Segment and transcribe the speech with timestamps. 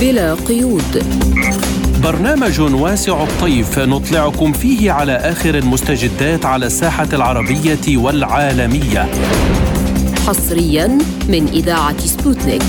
[0.00, 1.04] بلا قيود.
[2.02, 9.08] برنامج واسع الطيف نطلعكم فيه على آخر المستجدات على الساحة العربية والعالمية.
[10.26, 12.62] حصريا من إذاعة سبوتنيك.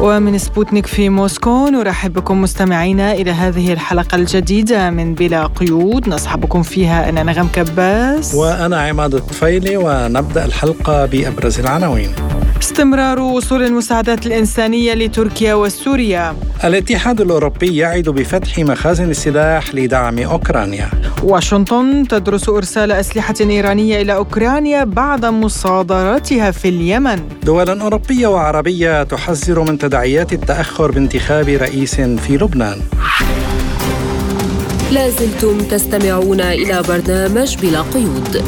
[0.00, 6.08] ومن سبوتنيك في موسكو نرحب بكم مستمعينا إلى هذه الحلقة الجديدة من بلا قيود.
[6.08, 8.34] نصحبكم فيها أنا نغم كباس.
[8.34, 12.10] وأنا عماد الطفيلي ونبدأ الحلقة بأبرز العناوين.
[12.60, 16.36] استمرار وصول المساعدات الإنسانية لتركيا وسوريا.
[16.64, 20.88] الاتحاد الأوروبي يعد بفتح مخازن السلاح لدعم أوكرانيا.
[21.22, 27.22] واشنطن تدرس إرسال أسلحة إيرانية إلى أوكرانيا بعد مصادرتها في اليمن.
[27.42, 32.80] دول أوروبية وعربية تحذر من تداعيات التأخر بانتخاب رئيس في لبنان.
[34.92, 38.44] لازلتم تستمعون إلى برنامج بلا قيود.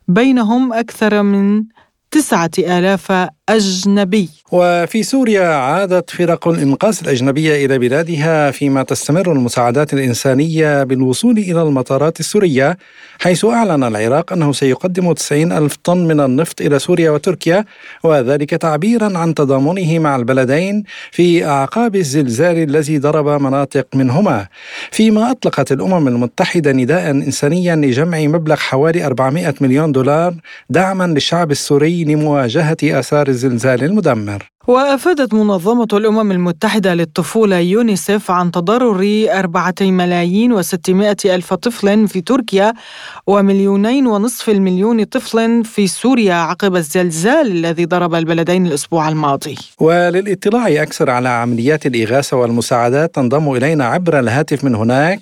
[0.07, 1.63] بينهم أكثر من
[2.11, 3.11] تسعة آلاف
[3.49, 4.29] أجنبي.
[4.51, 12.19] وفي سوريا عادت فرق الإنقاذ الأجنبية إلى بلادها فيما تستمر المساعدات الإنسانية بالوصول إلى المطارات
[12.19, 12.77] السورية
[13.21, 17.65] حيث أعلن العراق أنه سيقدم 90 ألف طن من النفط إلى سوريا وتركيا
[18.03, 24.47] وذلك تعبيرا عن تضامنه مع البلدين في أعقاب الزلزال الذي ضرب مناطق منهما.
[24.91, 30.33] فيما أطلقت الأمم المتحدة نداء إنسانيا لجمع مبلغ حوالي 400 مليون دولار
[30.69, 34.53] دعما للشعب السوري لمواجهة آثار الزلزال المدمر.
[34.67, 42.73] وأفادت منظمة الأمم المتحدة للطفولة يونيسف عن تضرر أربعة ملايين وستمائة ألف طفل في تركيا
[43.27, 49.55] ومليونين ونصف المليون طفل في سوريا عقب الزلزال الذي ضرب البلدين الأسبوع الماضي.
[49.79, 55.19] وللاطلاع أكثر على عمليات الإغاثة والمساعدات تنضم إلينا عبر الهاتف من هناك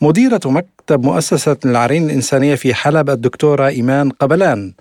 [0.00, 4.72] مديرة مكتب مؤسسة العرين الإنسانية في حلب الدكتورة إيمان قبلان.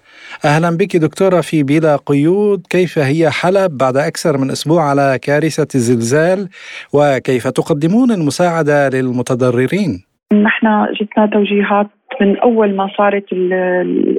[0.46, 2.68] أهلا بك دكتورة في بلا قيود.
[2.70, 6.50] كيف هي حلب بعد أكثر من أسبوع على كارثة الزلزال؟
[6.94, 10.68] وكيف تقدمون المساعدة للمتضررين؟ نحن
[11.02, 11.88] جتنا توجيهات
[12.22, 13.26] من أول ما صارت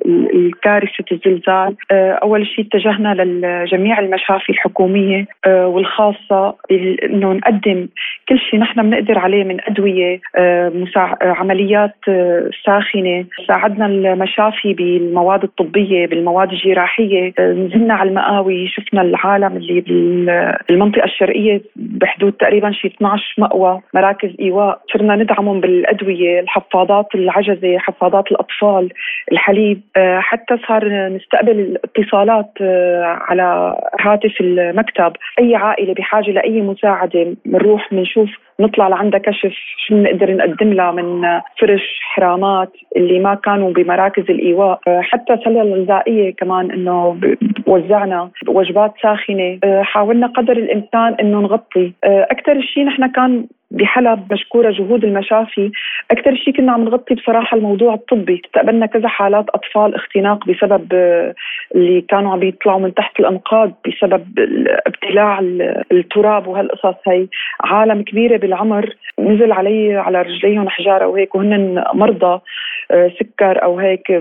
[0.07, 1.77] الكارثه الزلزال.
[1.91, 6.55] آه، أول شيء اتجهنا لجميع المشافي الحكومية آه، والخاصة
[7.05, 7.89] إنه نقدم
[8.29, 10.87] كل شيء نحن بنقدر عليه من أدوية آه،
[11.23, 11.95] عمليات
[12.67, 13.25] ساخنة.
[13.49, 17.33] ساعدنا المشافي بالمواد الطبية بالمواد الجراحية.
[17.41, 19.81] نزلنا على المقاوي شفنا العالم اللي
[20.69, 24.81] بالمنطقة الشرقية بحدود تقريبا شيء 12 مأوى مراكز إيواء.
[24.93, 28.89] صرنا ندعمهم بالأدوية الحفاضات العجزة حفاضات الأطفال
[29.33, 29.81] الحليب.
[29.97, 35.13] حتى صار نستقبل اتصالات آه، على هاتف المكتب.
[35.39, 38.31] أي عائلة بحاجة لأي مساعدة بنروح بنشوف
[38.61, 39.53] نطلع لعندها كشف
[39.87, 41.23] شو بنقدر نقدم لها من
[41.61, 44.81] فرش حرامات اللي ما كانوا بمراكز الإيواء.
[44.89, 47.21] آه، حتى سلة الغذائية كمان إنه
[47.67, 49.59] وزعنا وجبات ساخنة.
[49.83, 51.93] حاولنا قدر الإمكان إنه نغطي.
[52.05, 55.71] أكثر شيء نحن كان بحلب مشكورة جهود المشافي.
[56.11, 58.43] أكثر شيء كنا عم نغطي بصراحة الموضوع الطبي.
[58.45, 61.35] استقبلنا كذا حالات أطفال اختناق بسبب آه،
[61.75, 64.25] اللي كانوا عم يطلعوا من تحت الأنقاض بسبب
[64.87, 65.41] ابتلاع
[65.93, 67.27] التراب وهالقصص هي
[67.61, 68.97] عالم كبيرة بالعمر.
[69.19, 72.41] نزل علي على رجليهم حجارة وهيك وهن مرضى
[72.91, 74.13] آه، سكر أو هيك.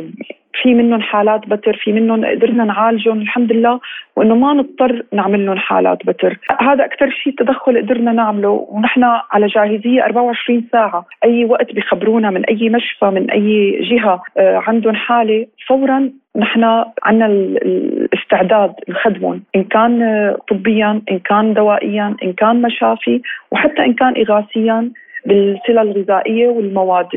[0.62, 3.80] في منهم حالات بتر في منهم قدرنا نعالجهم الحمد لله
[4.16, 6.40] وإنه ما نضطر نعمل لهم حالات بتر.
[6.62, 11.06] هذا أكثر شيء تدخل قدرنا نعمله ونحن على جاهزية 24 ساعة.
[11.24, 17.26] أي وقت بخبرونا من أي مشفى من أي جهة آه، عندهم حالة فورا نحن عندنا
[17.26, 19.44] الاستعداد نخدمهم.
[19.56, 24.92] إن كان آه، طبيا إن كان دوائيا إن كان مشافي وحتى إن كان اغاثيا.
[25.26, 27.08] بالسلة الغذائية والمواد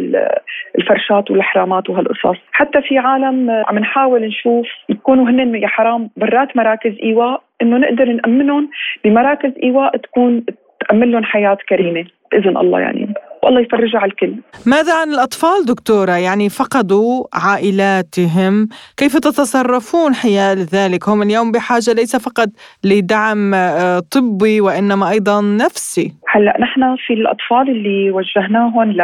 [0.78, 2.38] الفرشات والحرامات وهالقصص.
[2.52, 8.04] حتى في عالم عم نحاول نشوف يكونوا هن يا حرام برات مراكز إيواء إنه نقدر
[8.04, 8.70] نأمنهم
[9.04, 10.44] بمراكز إيواء تكون
[10.88, 13.14] تأمن لهم حياة كريمة بإذن الله يعني.
[13.44, 14.34] والله يفرجها على الكل.
[14.66, 18.68] ماذا عن الأطفال دكتورة؟ يعني فقدوا عائلاتهم.
[18.96, 22.48] كيف تتصرفون حيال ذلك؟ هم اليوم بحاجة ليس فقط
[22.84, 26.12] لدعم آه، طبي وإنما أيضا نفسي.
[26.28, 29.02] هلأ نحن في الأطفال اللي وجهناهم ل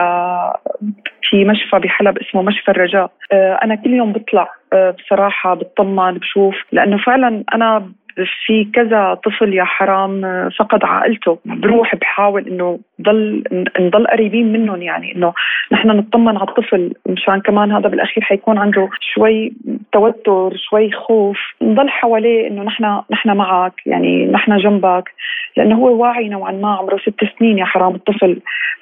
[1.31, 3.11] في مشفى بحلب اسمه مشفى الرجاء.
[3.33, 7.93] آه، أنا كل يوم بطلع آه، بصراحة بطمن بشوف لأنه فعلا أنا
[8.47, 10.21] في كذا طفل يا حرام
[10.59, 11.39] فقد عائلته.
[11.45, 13.45] بروح بحاول إنه ضل
[13.81, 15.33] نضل قريبين منهم يعني إنه
[15.73, 16.93] نحن نطمن على الطفل.
[17.07, 19.53] مشان كمان هذا بالأخير حيكون عنده شوي
[19.93, 21.39] توتر شوي خوف.
[21.63, 25.11] نضل حواليه إنه نحن نحن معك يعني نحن جنبك.
[25.57, 28.41] لأنه هو واعي نوعا ما عمره ست سنين يا حرام الطفل.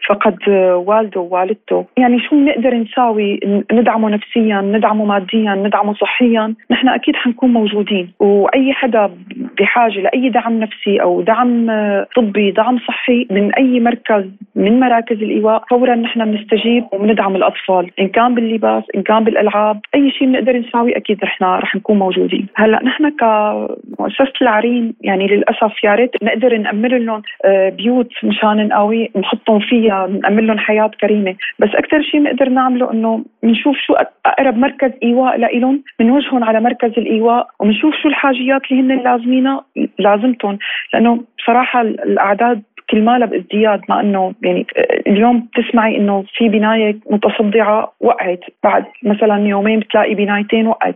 [0.09, 1.87] فقد والده ووالدته.
[1.97, 3.41] يعني شو بنقدر نساوي؟
[3.73, 6.55] ندعمه نفسيا ندعمه ماديا ندعمه صحيا.
[6.71, 8.13] نحن أكيد حنكون موجودين.
[8.21, 9.11] وأي حدا
[9.59, 11.71] بحاجة لأي دعم نفسي أو دعم
[12.17, 18.09] طبي دعم صحي من أي مركز من مراكز الإيواء فورا نحن بنستجيب وبندعم الأطفال إن
[18.09, 22.47] كان باللباس إن كان بالألعاب أي شيء بنقدر نساوي أكيد رح رح نكون موجودين.
[22.57, 29.11] هلأ نحن كمؤسسة العرين يعني للأسف يا ريت نقدر نأمن لهم آه، بيوت مشان نقوي
[29.17, 31.35] نحطهم فيها نأمن لهم حياة كريمة.
[31.59, 33.95] بس أكثر شيء بنقدر نعمله إنه بنشوف شو
[34.27, 39.65] أقرب مركز إيواء لهم بنوجههم على مركز الإيواء وبنشوف شو الحاجيات اللي هن لازمينها
[39.99, 40.59] لازمتهم.
[40.95, 44.67] لأنه بصراحه الأعداد كل مالها بازدياد مع إنه يعني
[45.07, 48.41] اليوم بتسمعي إنه في بناية متصدعة وقعت.
[48.65, 50.95] بعد مثلا يومين بتلاقي بنايتين وقعت.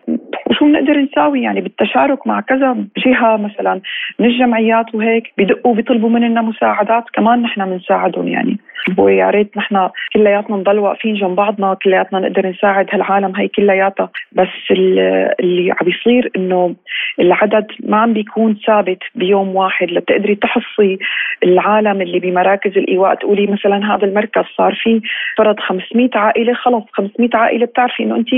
[0.50, 2.76] وشو بنقدر نساوي؟ يعني بالتشارك مع كذا
[3.06, 3.80] جهة مثلا
[4.18, 8.58] من الجمعيات وهيك بدقوا بيطلبوا مننا مساعدات كمان نحن بنساعدهم يعني.
[8.98, 14.10] ويا ريت نحن كلياتنا نضل واقفين جنب بعضنا كلياتنا نقدر نساعد هالعالم هي كلياتها.
[14.32, 16.74] بس اللي عم بيصير إنه
[17.20, 19.90] العدد ما عم بيكون ثابت بيوم واحد.
[19.90, 20.98] لتقدري تحصي
[21.44, 25.00] العالم اللي بمراكز الإيواء تقولي مثلا هذا المركز صار فيه
[25.38, 28.28] فرض 500 عائلة خلص 500 عائلة بتعرفي إنه انت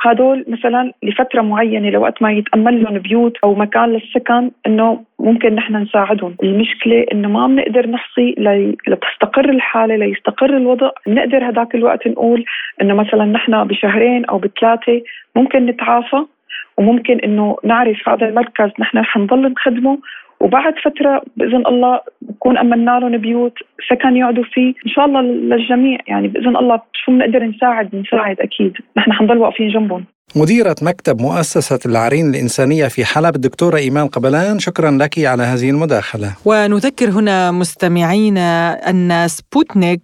[0.00, 5.76] هدول مثلا لفترة معينة لوقت ما يتامل لهم بيوت أو مكان للسكن إنه ممكن نحن
[5.76, 6.36] نساعدهم.
[6.42, 8.34] المشكلة إنه ما بنقدر نحصي
[8.88, 10.90] لتستقر الحالة ليستقر الوضع.
[11.08, 12.44] نقدر هذاك الوقت نقول
[12.82, 15.02] إنه مثلا نحن بشهرين أو بثلاثة
[15.36, 16.24] ممكن نتعافى
[16.78, 19.98] وممكن إنه نعرف هذا المركز نحن حنضل نخدمه.
[20.40, 23.58] وبعد فترة بإذن الله بكون أمنا لهم بيوت
[23.88, 25.98] سكن يقعدوا فيه إن شاء الله للجميع.
[26.08, 28.76] يعني بإذن الله شو بنقدر نساعد؟ نساعد أكيد.
[28.96, 30.04] نحن حنضل واقفين جنبهم.
[30.34, 36.32] مديرة مكتب مؤسسة العرين الإنسانية في حلب الدكتورة إيمان قبلان شكرا لك على هذه المداخلة.
[36.44, 40.00] ونذكر هنا مستمعينا أن سبوتنيك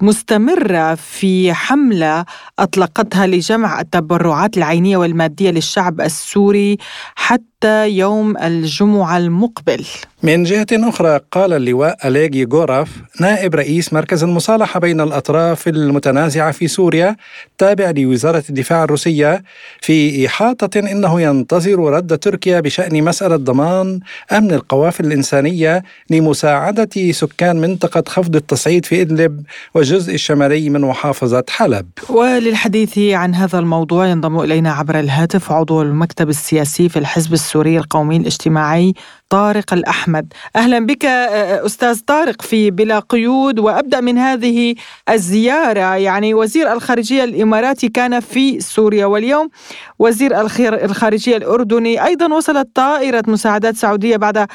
[0.00, 2.24] مستمرة في حملة
[2.58, 6.78] أطلقتها لجمع التبرعات العينية والمادية للشعب السوري
[7.14, 9.84] حتى يوم الجمعة المقبل.
[10.22, 12.88] من جهة أخرى قال اللواء أليغ يغورف
[13.20, 17.16] نائب رئيس مركز المصالحة بين الأطراف المتنازعة في سوريا
[17.58, 19.42] تابع لوزارة الدفاع الروسية
[19.80, 24.00] في إحاطة إنه ينتظر رد تركيا بشأن مسألة ضمان
[24.32, 29.42] أمن القوافل الإنسانية لمساعدة سكان منطقة خفض التصعيد في إدلب
[29.74, 31.86] والجزء الشمالي من محافظة حلب.
[32.08, 38.16] وللحديث عن هذا الموضوع ينضم إلينا عبر الهاتف عضو المكتب السياسي في الحزب السوري القومي
[38.16, 38.94] الاجتماعي
[39.32, 40.32] طارق الأحمد.
[40.56, 41.04] أهلا بك
[41.66, 44.74] أستاذ طارق في بلا قيود وأبدأ من هذه
[45.10, 45.96] الزيارة.
[45.96, 49.48] يعني وزير الخارجية الإماراتي كان في سوريا واليوم
[49.98, 50.40] وزير
[50.84, 54.46] الخارجية الأردني أيضا وصلت طائرة مساعدات سعودية بعد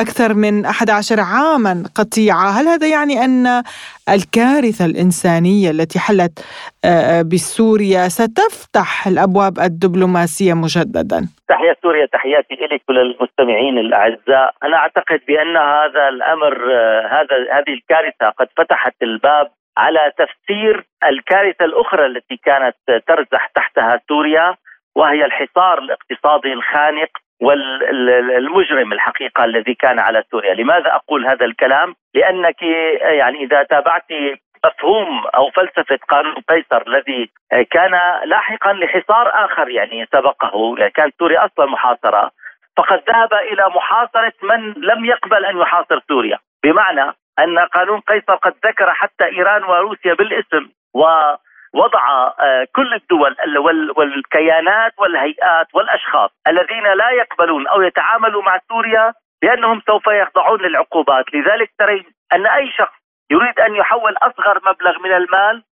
[0.00, 2.50] أكثر من 11 عاما قطيعة.
[2.60, 3.62] هل هذا يعني أن
[4.08, 6.44] الكارثة الإنسانية التي حلت
[7.32, 14.54] بسوريا ستفتح الأبواب الدبلوماسية مجددا؟ تحية سوريا تحياتي لك وللمستمعين الأعزاء.
[14.64, 16.54] أنا أعتقد بأن هذا الأمر
[17.16, 22.76] هذا هذه الكارثة قد فتحت الباب على تفسير الكارثة الأخرى التي كانت
[23.08, 24.54] ترزح تحتها سوريا
[24.96, 27.08] وهي الحصار الاقتصادي الخانق
[27.40, 32.62] والمجرم الحقيقة الذي كان على سوريا، لماذا أقول هذا الكلام؟ لأنك
[33.02, 34.04] يعني إذا تابعت
[34.66, 37.30] مفهوم أو فلسفة قانون قيصر الذي
[37.70, 42.30] كان لاحقا لحصار آخر يعني سبقه، يعني كانت سوريا أصلا محاصرة،
[42.76, 48.54] فقد ذهب إلى محاصرة من لم يقبل أن يحاصر سوريا، بمعنى أن قانون قيصر قد
[48.66, 51.04] ذكر حتى إيران وروسيا بالاسم و
[51.76, 53.36] وضع آه، كل الدول
[53.96, 61.70] والكيانات والهيئات والأشخاص الذين لا يقبلون أو يتعاملوا مع سوريا بأنهم سوف يخضعون للعقوبات، لذلك
[61.78, 62.96] ترين أن أي شخص
[63.30, 65.62] يريد أن يحول أصغر مبلغ من المال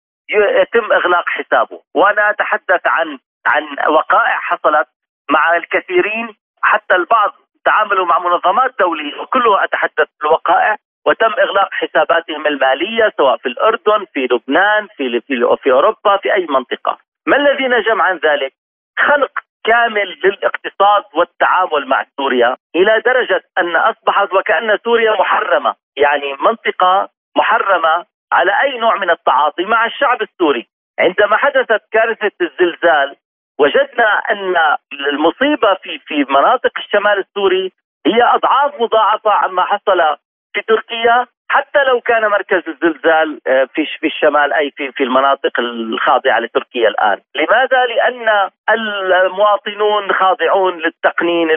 [0.60, 4.88] يتم إغلاق حسابه، وأنا أتحدث عن عن وقائع حصلت
[5.30, 7.32] مع الكثيرين حتى البعض
[7.64, 14.28] تعاملوا مع منظمات دولية وكلها أتحدث الوقائع وتم إغلاق حساباتهم المالية سواء في الأردن في
[14.30, 15.20] لبنان في
[15.62, 16.98] في, أوروبا في أي منطقة.
[17.26, 18.52] ما الذي نجم عن ذلك؟
[18.98, 19.30] خلق
[19.64, 25.74] كامل للاقتصاد والتعامل مع سوريا إلى درجة أن أصبحت وكأن سوريا محرمة.
[25.96, 30.66] يعني منطقة محرمة على أي نوع من التعاطي مع الشعب السوري.
[31.00, 33.16] عندما حدثت كارثة الزلزال
[33.58, 34.56] وجدنا أن
[34.92, 37.72] المصيبة في في مناطق الشمال السوري
[38.06, 40.16] هي أضعاف مضاعفة عما حصل
[40.54, 45.60] في تركيا حتى لو كان مركز الزلزال آه، في في الشمال أي في في المناطق
[45.60, 51.48] الخاضعة لتركيا الآن، لماذا؟ لأن المواطنون خاضعون للتقنين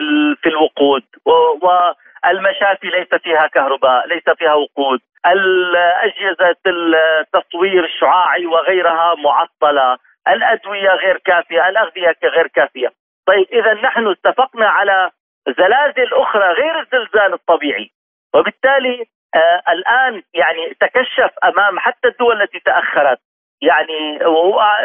[0.42, 9.96] في الوقود والمشافي ليس فيها كهرباء، ليس فيها وقود، الأجهزة التصوير الشعاعي وغيرها معطلة،
[10.28, 12.92] الأدوية غير كافية، الأغذية غير كافية.
[13.26, 15.10] طيب إذا نحن اتفقنا على
[15.48, 17.90] زلازل أخرى غير الزلزال الطبيعي
[18.34, 19.04] وبالتالي
[19.34, 23.18] آه الآن يعني تكشف أمام حتى الدول التي تأخرت.
[23.62, 24.18] يعني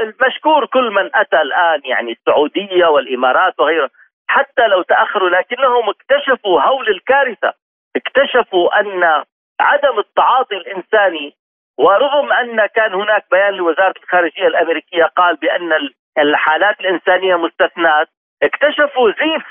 [0.03, 3.89] المشكور كل من أتى الآن يعني السعودية والإمارات وغيرها
[4.27, 7.53] حتى لو تأخروا لكنهم اكتشفوا هول الكارثة.
[7.95, 9.23] اكتشفوا أن
[9.59, 11.35] عدم التعاطي الإنساني
[11.77, 18.07] ورغم أن كان هناك بيان لوزارة الخارجية الأمريكية قال بأن الحالات الإنسانية مستثنات
[18.43, 19.43] اكتشفوا زيف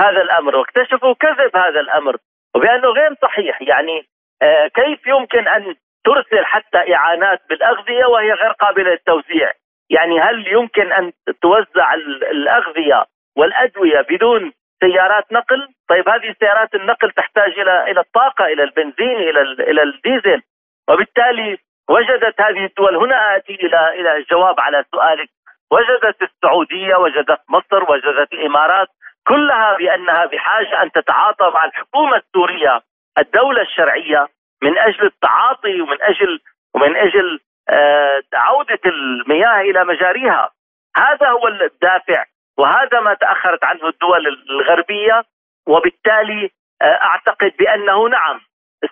[0.00, 2.16] هذا الأمر واكتشفوا كذب هذا الأمر.
[2.56, 4.06] وبأنه غير صحيح يعني
[4.42, 9.52] آه، كيف يمكن أن ترسل حتى إعانات بالأغذية وهي غير قابلة للتوزيع؟
[9.90, 11.94] يعني هل يمكن أن توزع
[12.30, 13.04] الأغذية
[13.36, 19.40] والأدوية بدون سيارات نقل؟ طيب هذه سيارات النقل تحتاج إلى إلى الطاقة إلى البنزين إلى
[19.40, 20.42] إلى الديزل
[20.88, 21.58] وبالتالي
[21.88, 25.28] وجدت هذه الدول هنا آتي إلى إلى الجواب على سؤالك
[25.70, 28.88] وجدت السعودية وجدت مصر وجدت الإمارات
[29.28, 32.80] كلها بأنها بحاجة أن تتعاطى مع الحكومة السوريه
[33.18, 34.28] الدولة الشرعية
[34.62, 36.40] من أجل التعاطي ومن أجل
[36.74, 40.50] ومن أجل آه، عودة المياه إلى مجاريها.
[40.96, 42.24] هذا هو الدافع
[42.58, 45.24] وهذا ما تأخرت عنه الدول الغربية
[45.66, 46.50] وبالتالي
[46.82, 48.40] آه، أعتقد بأنه نعم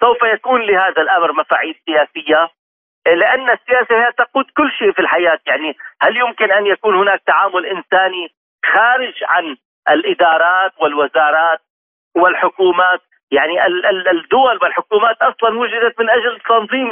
[0.00, 2.48] سوف يكون لهذا الأمر مفاعيل سياسية
[3.06, 5.38] لأن السياسة هي تقود كل شيء في الحياة.
[5.46, 8.28] يعني هل يمكن أن يكون هناك تعامل إنساني
[8.72, 9.56] خارج عن
[9.88, 11.60] الإدارات والوزارات
[12.16, 13.00] والحكومات
[13.30, 13.54] يعني
[14.10, 16.88] الدول والحكومات أصلا وجدت من أجل تنظيم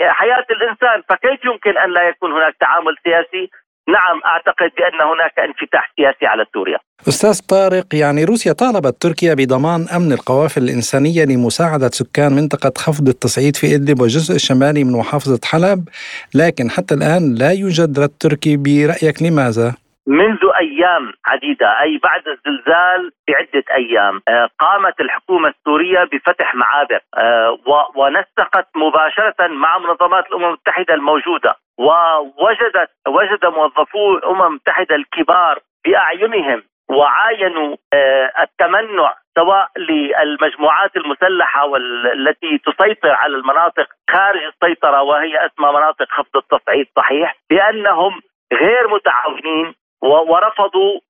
[0.00, 3.50] حياة الإنسان فكيف يمكن أن لا يكون هناك تعامل سياسي
[3.88, 6.78] نعم أعتقد بأن هناك انفتاح سياسي على سوريا.
[7.08, 13.56] أستاذ طارق يعني روسيا طالبت تركيا بضمان أمن القوافل الإنسانية لمساعدة سكان منطقة خفض التصعيد
[13.56, 15.88] في إدلب والجزء الشمالي من محافظة حلب،
[16.34, 23.12] لكن حتى الآن لا يوجد رد تركي برأيك لماذا؟ منذ أيام عديدة أي بعد الزلزال
[23.28, 27.58] بعدة أيام آه، قامت الحكومة السورية بفتح معابر آه،
[27.96, 37.76] ونسقت مباشرة مع منظمات الأمم المتحدة الموجودة ووجدت وجد موظفو الأمم المتحدة الكبار بأعينهم وعاينوا
[37.94, 46.36] آه، التمنع سواء للمجموعات المسلحة والتي تسيطر على المناطق خارج السيطرة وهي اسمها مناطق خفض
[46.36, 48.20] التصعيد صحيح؟ بانهم
[48.52, 51.00] غير متعاونين ورفضوا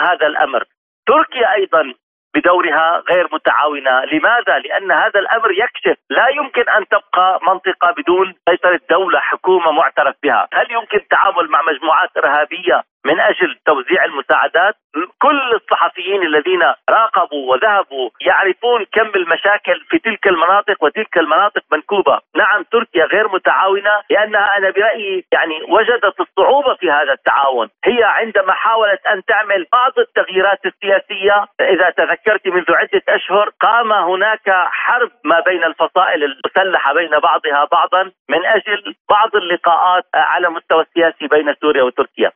[0.00, 0.64] هذا الأمر.
[1.06, 1.94] تركيا أيضا
[2.34, 8.80] بدورها غير متعاونة، لماذا؟ لأن هذا الأمر يكشف لا يمكن أن تبقى منطقة بدون سيطرة
[8.90, 14.74] دولة حكومة معترف بها، هل يمكن التعامل مع مجموعات إرهابية من أجل توزيع المساعدات
[15.18, 22.62] كل الصحفيين الذين راقبوا وذهبوا يعرفون كم المشاكل في تلك المناطق وتلك المناطق منكوبة، نعم
[22.62, 29.06] تركيا غير متعاونة لأنها أنا برأيي يعني وجدت الصعوبة في هذا التعاون، هي عندما حاولت
[29.06, 35.64] أن تعمل بعض التغييرات السياسية إذا تذكرت منذ عدة أشهر قام هناك حرب ما بين
[35.64, 42.32] الفصائل المسلحة بين بعضها بعضا من أجل بعض اللقاءات على مستوى السياسي بين سوريا وتركيا،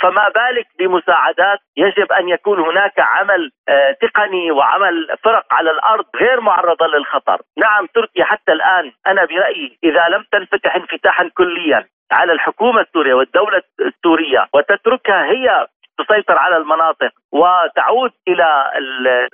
[0.00, 6.40] فما بالك بمساعدات يجب أن يكون هناك عمل آه، تقني وعمل فرق على الأرض غير
[6.40, 12.80] معرضة للخطر، نعم تركيا حتى الآن أنا برأيي إذا لم تنفتح انفتاحا كليا على الحكومة
[12.80, 15.66] السورية والدولة السورية وتتركها هي
[15.98, 18.70] تسيطر على المناطق وتعود إلى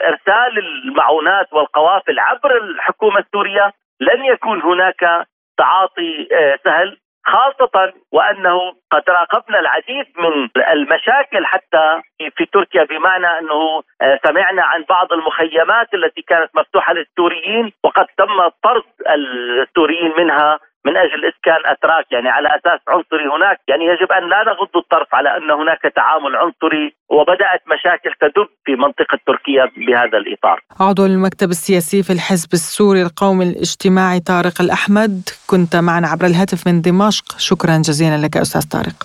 [0.09, 5.27] إرسال المعونات والقوافل عبر الحكومة السورية لن يكون هناك
[5.59, 6.99] تعاطي آه، سهل.
[7.27, 8.59] خاصة وأنه
[8.91, 12.01] قد راقبنا العديد من المشاكل حتى
[12.37, 18.49] في تركيا بمعنى أنه آه، سمعنا عن بعض المخيمات التي كانت مفتوحة للسوريين وقد تم
[18.63, 24.25] طرد السوريين منها من أجل اسكان أتراك يعني على أساس عنصري هناك يعني يجب أن
[24.33, 30.19] لا نغض الطرف على أن هناك تعامل عنصري وبدأت مشاكل تدب في منطقة تركيا بهذا
[30.19, 30.61] الإطار.
[30.81, 36.81] عضو المكتب السياسي في الحزب السوري القومي الاجتماعي طارق الأحمد كنت معنا عبر الهاتف من
[36.81, 38.97] دمشق شكرا جزيلا لك أستاذ طارق.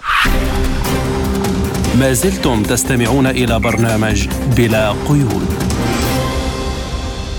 [1.99, 4.27] ما زلتم تستمعون إلى برنامج
[4.57, 5.74] بلا قيود.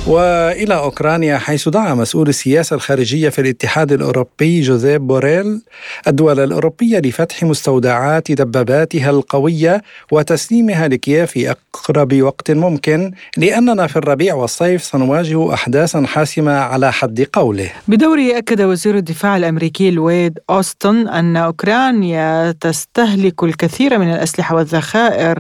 [0.07, 5.61] وإلى أوكرانيا حيث دعا مسؤول السياسة الخارجية في الاتحاد الأوروبي جوزيف بوريل
[6.09, 9.83] الدول الأوروبية لفتح مستودعات دباباتها القوية
[10.13, 17.27] وتسليمها لكييف في أقرب وقت ممكن لأننا في الربيع والصيف سنواجه احداثا حاسمة على حد
[17.33, 17.71] قوله.
[17.89, 25.39] بدوره أكد وزير الدفاع الأمريكي لويد أوستن أن أوكرانيا تستهلك الكثير من الأسلحة والذخائر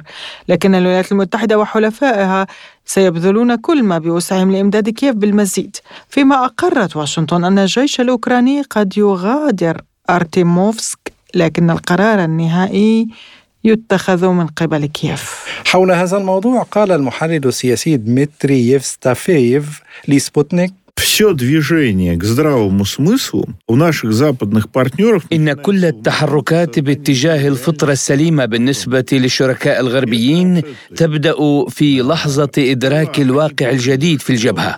[0.48, 2.46] لكن الولايات المتحدة وحلفائها
[2.86, 5.76] سيبذلون كل ما بوسعهم لإمداد كييف بالمزيد.
[6.08, 13.08] فيما أقرت واشنطن أن الجيش الأوكراني قد يغادر أرتيموفسك لكن القرار النهائي
[13.64, 15.44] يتخذ من قبل كييف.
[15.66, 23.75] حول هذا الموضوع قال المحلل السياسي دمتري يفستافيف لسبوتنيك все движение к здравому смыслу у
[23.75, 25.23] наших западных партнеров...
[25.33, 30.61] إن كل التحركات باتجاه الفطرة السليمة بالنسبة للشركاء الغربيين
[30.95, 31.35] تبدأ
[31.69, 34.77] في لحظة إدراك الواقع الجديد في الجبهة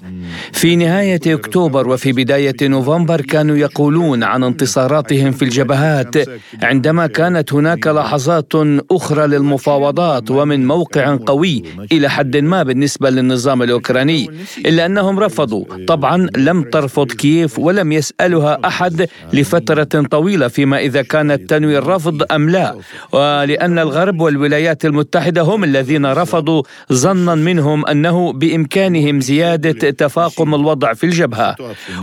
[0.52, 6.16] في نهاية أكتوبر وفي بداية نوفمبر كانوا يقولون عن انتصاراتهم في الجبهات
[6.64, 8.54] عندما كانت هناك لحظات
[8.92, 14.30] أخرى للمفاوضات ومن موقع قوي إلى حد ما بالنسبة للنظام الأوكراني
[14.66, 21.03] إلا أنهم رفضوا طبعا طبعا لم ترفض كييف ولم يسألها أحد لفترة طويلة فيما إذا
[21.03, 22.75] كانت تنوي الرفض أم لا.
[23.13, 26.63] ولأن الغرب والولايات المتحدة هم الذين رفضوا
[26.93, 31.57] ظنا منهم أنه بإمكانهم زيادة تفاقم الوضع في الجبهة.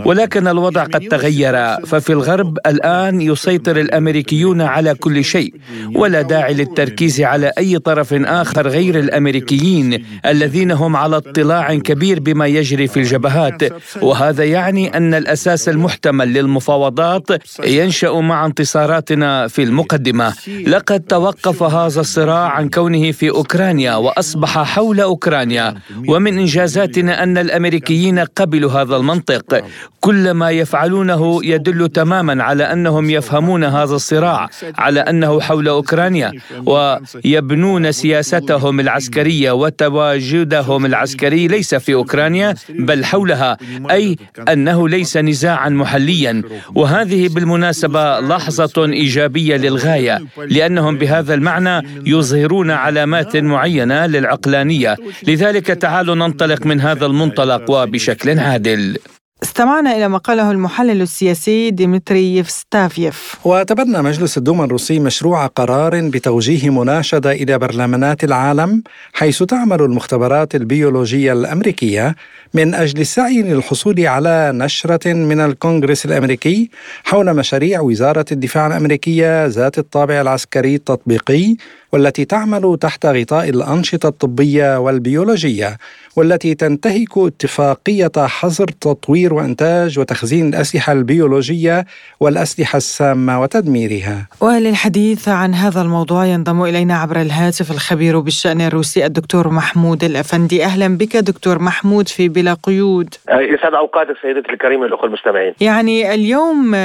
[0.05, 5.53] ولكن الوضع قد تغير ففي الغرب الآن يسيطر الأمريكيون على كل شيء
[5.95, 12.47] ولا داعي للتركيز على أي طرف آخر غير الأمريكيين الذين هم على اطلاع كبير بما
[12.47, 13.62] يجري في الجبهات.
[14.01, 17.27] وهذا يعني أن الأساس المحتمل للمفاوضات
[17.65, 20.33] ينشأ مع انتصاراتنا في المقدمة.
[20.67, 25.75] لقد توقف هذا الصراع عن كونه في أوكرانيا وأصبح حول أوكرانيا.
[26.07, 29.63] ومن إنجازاتنا أن الأمريكيين قبلوا هذا المنطق.
[29.99, 36.31] كل ما يفعلونه يدل تماما على أنهم يفهمون هذا الصراع على أنه حول أوكرانيا.
[36.65, 43.57] ويبنون سياستهم العسكرية وتواجدهم العسكري ليس في أوكرانيا بل حولها.
[43.92, 44.18] أي
[44.50, 46.42] أنه ليس نزاعا محليا.
[46.75, 54.95] وهذه بالمناسبة لحظة إيجابية للغاية لأنهم بهذا المعنى يظهرون علامات معينة للعقلانية.
[55.28, 58.98] لذلك تعالوا ننطلق من هذا المنطلق وبشكل عادل.
[59.45, 63.36] استمعنا إلى ما قاله المحلل السياسي ديمتري يفستافيف.
[63.45, 71.34] وتبنى مجلس الدوما الروسي مشروع قرار بتوجيه مناشدة إلى برلمانات العالم حيث تعمل المختبرات البيولوجية
[71.34, 72.15] الأمريكية
[72.53, 76.69] من أجل السعي للحصول على نشرة من الكونغرس الأمريكي
[77.03, 81.55] حول مشاريع وزارة الدفاع الأمريكية ذات الطابع العسكري التطبيقي
[81.91, 85.78] والتي تعمل تحت غطاء الأنشطة الطبية والبيولوجية
[86.15, 91.86] والتي تنتهك اتفاقية حظر تطوير وإنتاج وتخزين الأسلحة البيولوجية
[92.19, 94.28] والأسلحة السامة وتدميرها.
[94.41, 100.63] وللحديث عن هذا الموضوع ينضم إلينا عبر الهاتف الخبير بالشأن الروسي الدكتور محمود الأفندي.
[100.63, 103.13] أهلا بك دكتور محمود في بلا قيود.
[103.30, 105.54] يسعد أوقاتك سيدتي الكريمة الأخوة المستمعين.
[105.62, 106.76] يعني اليوم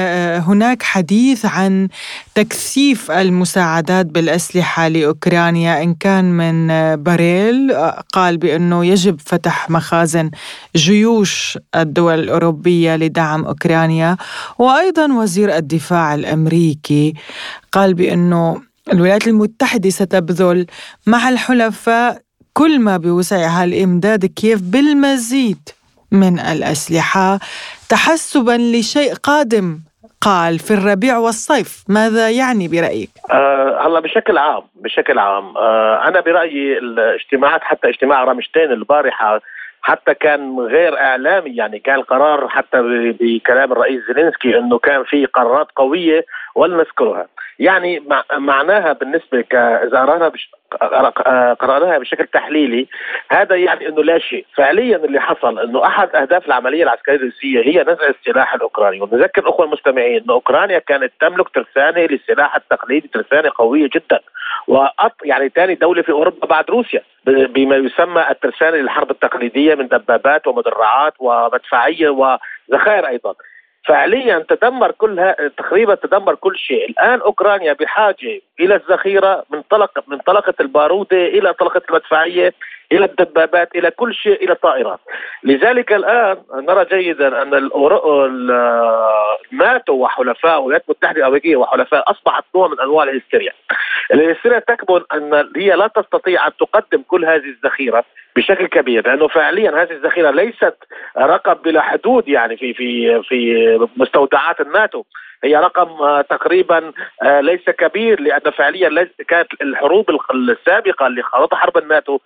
[0.41, 1.87] هناك حديث عن
[2.35, 7.73] تكثيف المساعدات بالأسلحة لأوكرانيا إن كان من باريل
[8.13, 10.31] قال بأنه يجب فتح مخازن
[10.75, 14.17] جيوش الدول الأوروبية لدعم أوكرانيا.
[14.59, 17.13] وأيضا وزير الدفاع الأمريكي
[17.71, 18.61] قال بأنه
[18.93, 20.65] الولايات المتحدة ستبذل
[21.07, 22.21] مع الحلفاء
[22.53, 25.69] كل ما بوسعها لإمداد كييف بالمزيد
[26.11, 27.39] من الأسلحة
[27.89, 29.79] تحسبا لشيء قادم
[30.21, 36.19] قال في الربيع والصيف ماذا يعني برأيك؟ آه هلا بشكل عام بشكل عام آه أنا
[36.19, 39.41] برأيي الاجتماعات حتى اجتماع رامشتين البارحة
[39.81, 42.77] حتى كان غير إعلامي يعني كان قرار حتى
[43.19, 47.27] بكلام الرئيس زيلينسكي إنه كان في قرارات قوية ولنذكرها
[47.59, 48.03] يعني
[48.37, 50.49] معناها بالنسبة إذا قرانا بش...
[51.59, 52.87] قرأناها بشكل تحليلي
[53.31, 54.45] هذا يعني إنه لا شيء.
[54.55, 59.01] فعليا اللي حصل إنه أحد أهداف العملية العسكرية الروسية هي نزع السلاح الأوكراني.
[59.01, 64.19] ونذكر أخوة المستمعين إنه أوكرانيا كانت تملك ترسانة للسلاح التقليدي ترسانة قوية جدا.
[64.67, 70.47] وأط يعني ثاني دولة في أوروبا بعد روسيا بما يسمى الترسانة للحرب التقليدية من دبابات
[70.47, 73.33] ومدرعات ومدفعية وذخائر أيضا.
[73.87, 80.17] فعليا تدمر كل تقريبا تدمر كل شيء، الآن أوكرانيا بحاجة إلى الذخيرة من طلق من
[80.17, 82.53] طلقة البارودة إلى طلقة المدفعية.
[82.91, 84.99] إلى الدبابات إلى كل شيء إلى الطائرات.
[85.43, 87.69] لذلك الآن نرى جيدا أن
[89.53, 93.51] الناتو وحلفاء الولايات المتحده الأمريكية وحلفاء أصبحت نوع من أنواع الهستيريا.
[94.13, 98.03] الهستيريا تكمن أن هي لا تستطيع أن تقدم كل هذه الذخيرة
[98.35, 100.75] بشكل كبير لأنه فعليا هذه الذخيرة ليست
[101.17, 105.03] رقم بلا حدود يعني في في في مستودعات الناتو.
[105.43, 106.91] هي رقم آه، تقريبا
[107.23, 112.19] آه، ليس كبير لأن فعليا كانت الحروب السابقة اللي خاضتها حرب الناتو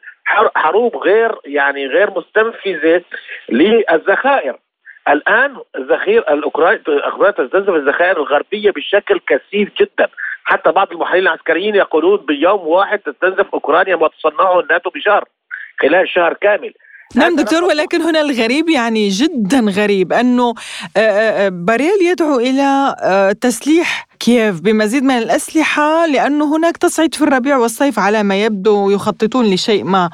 [0.56, 3.02] حروب غير يعني غير مستنفذة
[3.50, 4.56] للذخائر.
[5.10, 6.78] الآن الذخير الاوكراني
[7.32, 10.08] تستنزف الذخائر الغربية بشكل كثير جدا.
[10.44, 15.26] حتى بعض المحللين العسكريين يقولون بيوم واحد تستنزف أوكرانيا ما تصنعه الناتو بشهر
[15.82, 16.74] خلال شهر كامل.
[17.16, 20.50] نعم دكتور ولكن هنا الغريب يعني جدا غريب أنه
[20.98, 27.22] آه، آه، آه، باريل يدعو إلى تسليح كييف بمزيد من الأسلحة لأنه هناك تصعيد في
[27.22, 30.10] الربيع والصيف على ما يبدو يخططون لشيء ما.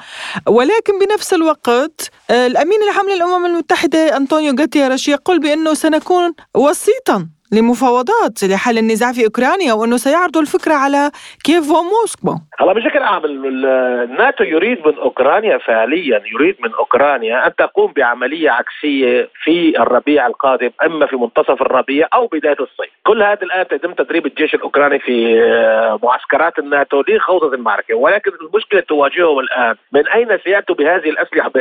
[0.48, 7.28] ولكن بنفس الوقت الأمين العام للأمم المتحدة أنطونيو غاتيرش يقول بأنه سنكون وسيطا.
[7.54, 11.12] لمفاوضات لحل النزاع في أوكرانيا وأنه سيعرضوا الفكرة على
[11.44, 12.36] كييف وموسكو.
[12.60, 19.30] هلا بشكل عام الناتو يريد من أوكرانيا فعليا يريد من أوكرانيا أن تقوم بعملية عكسية
[19.44, 22.92] في الربيع القادم أما في منتصف الربيع أو بداية الصيف.
[23.04, 28.82] كل هذا الآن تتم تدريب الجيش الأوكراني في آه، معسكرات الناتو لخوض المعركة ولكن المشكلة
[28.82, 31.52] تواجههم الآن من أين سيأتوا بهذه الأسلحة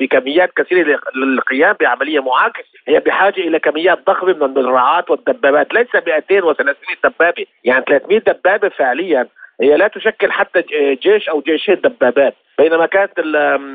[0.00, 6.40] بكميات كثيرة للقيام بعملية معاكسة هي بحاجة إلى كميات ضخمة من المدرعات والدبابات ليس 200
[6.40, 9.26] و300 دبابة يعني 300 دبابة فعليا.
[9.60, 10.62] هي لا تشكل حتى
[11.02, 13.18] جيش أو جيشين دبابات بينما كانت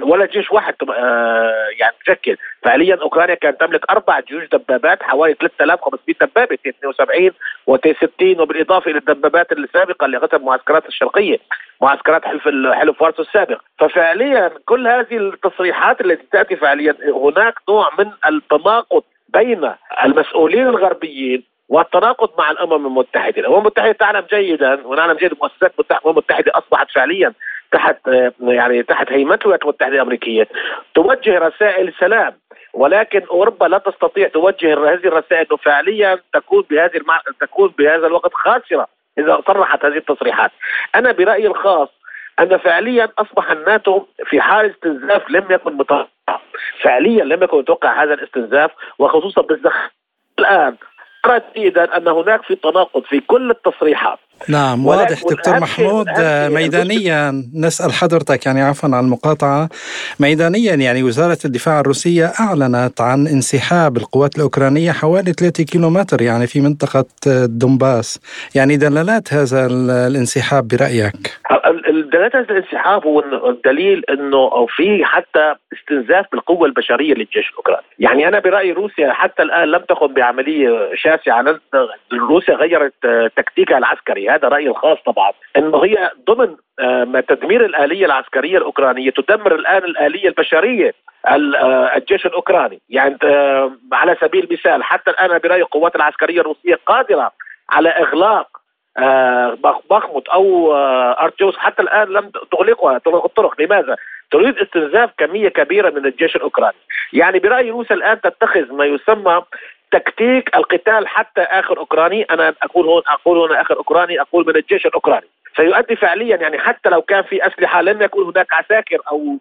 [0.03, 2.37] ولا جيش واحد آه، يعني تشكل.
[2.63, 7.31] فعليا أوكرانيا كانت تملك أربع جيوش دبابات حوالي 3500 دبابة 72
[7.67, 11.37] و 60 وبالإضافة إلى الدبابات السابقة اللي اخذتها المعسكرات الشرقية
[11.81, 13.61] معسكرات حلف حلف وارسو السابق.
[13.79, 19.71] ففعليا كل هذه التصريحات التي تأتي فعليا هناك نوع من التناقض بين
[20.05, 26.51] المسؤولين الغربيين والتناقض مع الأمم المتحدة، الأمم المتحدة تعلم جيدا ونعلم جيدا مؤسسات الأمم المتحدة
[26.55, 27.33] أصبحت فعليا
[27.71, 27.97] تحت
[28.41, 30.47] يعني تحت هيمنه الولايات المتحدة الأمريكية.
[30.95, 32.33] توجه رسائل سلام
[32.73, 37.21] ولكن أوروبا لا تستطيع توجه هذه الرسائل فعليا تكون بهذه المع...
[37.41, 40.51] تكون بهذا الوقت خاسرة إذا صرحت هذه التصريحات.
[40.95, 41.89] أنا برأيي الخاص
[42.39, 46.39] أن فعليا أصبح الناتو في حال استنزاف لم يكن متوقع.
[46.81, 49.91] فعليا لم يكن متوقع هذا الاستنزاف وخصوصا بالزخ
[50.39, 50.75] الآن
[51.25, 54.19] أرى جيدا أن هناك في تناقض في كل التصريحات.
[54.49, 56.07] نعم واضح دكتور محمود
[56.51, 59.69] ميدانيا نسأل حضرتك يعني عفوا عن المقاطعة.
[60.19, 66.61] ميدانيا يعني وزارة الدفاع الروسية أعلنت عن انسحاب القوات الأوكرانية حوالي 3 كيلومتر يعني في
[66.61, 67.05] منطقة
[67.45, 68.19] دونباس.
[68.55, 69.65] يعني دلالات هذا
[70.07, 71.39] الانسحاب برأيك؟
[72.13, 78.27] دلالات هذا الانسحاب هو الدليل إنه أو في حتى استنزاف بالقوة البشرية للجيش الأوكراني، يعني
[78.27, 81.59] أنا برايي روسيا حتى الآن لم تقم بعملية شاسعة.
[82.29, 82.93] روسيا غيرت
[83.37, 84.23] تكتيكها العسكري.
[84.31, 85.31] هذا رايي الخاص طبعا.
[85.57, 90.93] إنه هي ضمن آه، تدمير الآلية العسكرية الأوكرانية تدمر الآن الآلية البشرية
[91.25, 92.81] آه، الجيش الأوكراني.
[92.89, 97.31] يعني آه، على سبيل المثال حتى الآن برأيي القوات العسكرية الروسية قادرة
[97.69, 98.47] على إغلاق
[99.89, 100.73] بخمت أو
[101.23, 103.61] ارتيوس حتى الآن لم تغلقها تغلق الطرق.
[103.61, 103.95] لماذا؟
[104.31, 106.77] تريد استنزاف كمية كبيرة من الجيش الأوكراني.
[107.13, 109.41] يعني برايي روسيا الآن تتخذ ما يسمى
[109.91, 112.23] تكتيك القتال حتى آخر أوكراني.
[112.23, 115.27] أنا أقول هون أقول هنا آخر أوكراني أقول من الجيش الأوكراني.
[115.55, 119.37] سيؤدي فعليا يعني حتى لو كان في أسلحة لن يكون هناك عساكر أو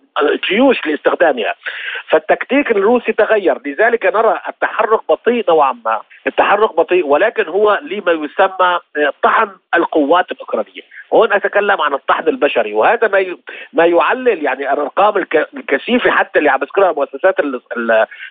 [0.48, 1.54] جيوش لاستخدامها.
[2.08, 3.58] فالتكتيك الروسي تغير.
[3.66, 6.00] لذلك نرى التحرك بطيء نوعا ما.
[6.26, 8.78] التحرك بطيء ولكن هو لما يسمى
[9.22, 10.82] طحن القوات الأوكرانية.
[11.12, 13.36] هون أتكلم عن الطحن البشري وهذا ما
[13.72, 17.34] ما يعلل يعني الأرقام الكثيفة حتى اللي عم مؤسسات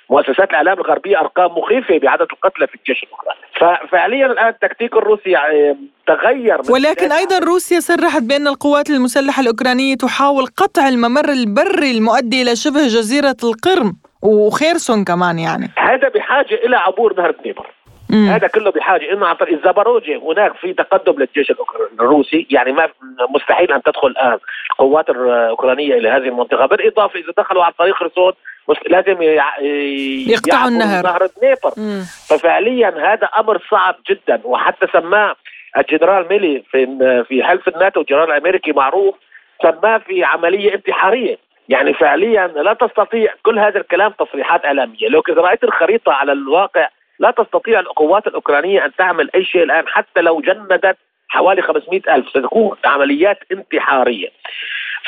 [0.09, 3.39] مؤسسات الإعلام الغربية أرقام مخيفة بعدد القتلى في الجيش الأوكراني.
[3.59, 10.45] ففعليا الآن التكتيك الروسي يعني تغير ولكن أيضا روسيا صرحت بأن القوات المسلحة الأوكرانية تحاول
[10.45, 13.93] قطع الممر البري المؤدي إلى شبه جزيرة القرم
[14.23, 15.71] وخيرسون كمان يعني.
[15.77, 17.67] هذا بحاجة إلى عبور نهر الدنيبر
[18.09, 18.29] مم.
[18.29, 21.53] هذا كله بحاجة انه عن طريق الزبروجي هناك في تقدم للجيش
[21.99, 22.89] الروسي يعني ما
[23.35, 24.37] مستحيل أن تدخل الآن
[24.71, 26.65] القوات الأوكرانية إلى هذه المنطقة.
[26.65, 28.33] بالإضافة إذا دخلوا عن طريق خرسون
[28.89, 29.21] لازم
[30.31, 31.03] يقطعوا النهر.
[31.03, 31.71] نهر الدنيبر.
[32.29, 35.35] ففعليا هذا أمر صعب جدا وحتى سماه
[35.77, 36.85] الجنرال ميلي في
[37.27, 39.15] في حلف الناتو الجنرال الامريكي معروف
[39.61, 41.37] سماه في عملية انتحارية.
[41.69, 45.07] يعني فعليا لا تستطيع كل هذا الكلام تصريحات إعلامية.
[45.09, 49.87] لو كنت رأيت الخريطة على الواقع لا تستطيع القوات الأوكرانية أن تعمل أي شيء الآن
[49.87, 50.97] حتى لو جندت
[51.29, 52.29] حوالي 500 ألف.
[52.29, 54.29] ستكون عمليات انتحارية.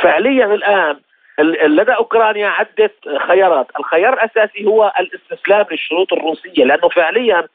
[0.02, 1.00] فعليا الآن
[1.40, 2.92] لدى أوكرانيا عدة
[3.28, 7.48] خيارات، الخيار الأساسي هو الاستسلام للشروط الروسية لأنه فعليا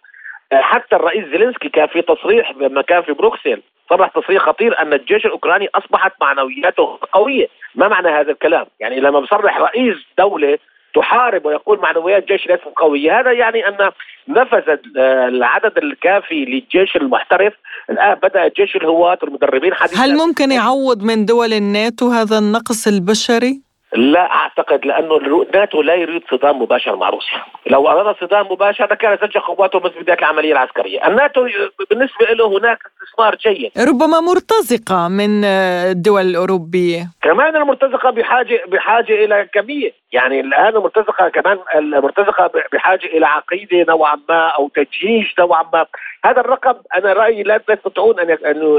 [0.53, 3.63] حتى الرئيس زيلينسكي كان في تصريح لما كان في بروكسل.
[3.91, 9.21] صرح تصريح خطير أن الجيش الأوكراني أصبحت معنوياته قوية، ما معنى هذا الكلام؟ يعني لما
[9.21, 10.59] بصرح رئيس دولة
[10.95, 13.91] تحارب ويقول معنويات الجيش ليست قوية، هذا يعني أن
[14.29, 17.53] نفذ العدد الكافي للجيش المحترف،
[17.91, 20.05] الآن بدأ الجيش الهواة والمدربين حديثا.
[20.05, 23.66] هل ممكن يعوض من دول الناتو هذا النقص البشري؟
[23.97, 29.19] لا أعتقد لأنه الناتو لا يريد صدام مباشر مع روسيا، لو أراد صدام مباشر لكان
[29.19, 31.49] سجل قواته بس بدايه العملية العسكرية، الناتو
[31.91, 33.71] بالنسبة له هناك استثمار جيد.
[33.89, 37.11] ربما مرتزقة من الدول الأوروبية.
[37.23, 44.19] كمان المرتزقة بحاجة بحاجة إلى كمية، يعني الآن المرتزقة كمان المرتزقة بحاجة إلى عقيدة نوعا
[44.29, 45.87] ما أو تجيش نوعا ما،
[46.25, 48.31] هذا الرقم أنا رأيي لا تستطيعون أن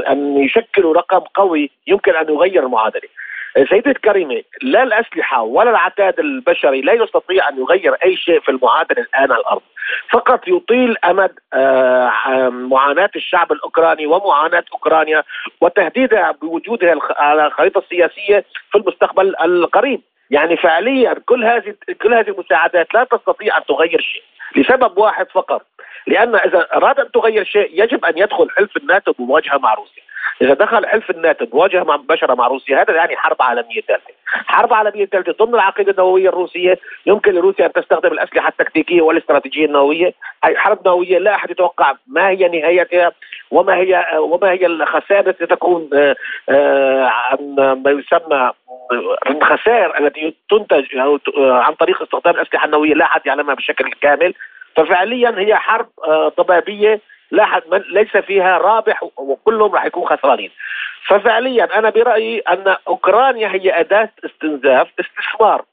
[0.08, 3.08] أن يشكلوا رقم قوي يمكن أن يغير المعادلة.
[3.70, 9.02] سيدة كريمة لا الأسلحة ولا العتاد البشري لا يستطيع أن يغير أي شيء في المعادلة
[9.02, 9.62] الآن على الأرض.
[10.12, 11.30] فقط يطيل أمد
[12.70, 15.22] معاناة الشعب الأوكراني ومعاناة أوكرانيا
[15.60, 20.00] وتهديدها بوجودها على الخريطة السياسية في المستقبل القريب.
[20.30, 24.22] يعني فعليا كل هذه كل هذه المساعدات لا تستطيع أن تغير شيء.
[24.56, 25.62] لسبب واحد فقط.
[26.06, 30.02] لأن إذا أراد أن تغير شيء يجب أن يدخل حلف الناتو بمواجهة مع روسيا.
[30.42, 34.12] إذا دخل حلف الناتو بواجهه مباشره مع روسيا هذا يعني حرب عالمية ثالثة.
[34.26, 40.14] حرب عالمية ثالثة ضمن العقيدة النووية الروسية يمكن لروسيا أن تستخدم الأسلحة التكتيكية والاستراتيجية النووية.
[40.42, 43.12] حرب نووية لا أحد يتوقع ما هي نهايتها.
[43.50, 46.16] وما هي وما هي الخسائر التي تكون آه،
[46.48, 48.50] آه، عن ما يسمى
[49.30, 50.84] الخسائر التي تنتج
[51.38, 52.94] عن طريق استخدام الأسلحة النووية.
[52.94, 54.34] لا أحد يعلمها بشكل كامل
[54.76, 57.00] ففعليا هي حرب آه، ضبابية.
[57.30, 60.50] لا حد ليس فيها رابح وكلهم راح يكون خسرانين.
[61.06, 65.64] ففعليا أنا برأيي أن أوكرانيا هي أداة استنزاف استثمار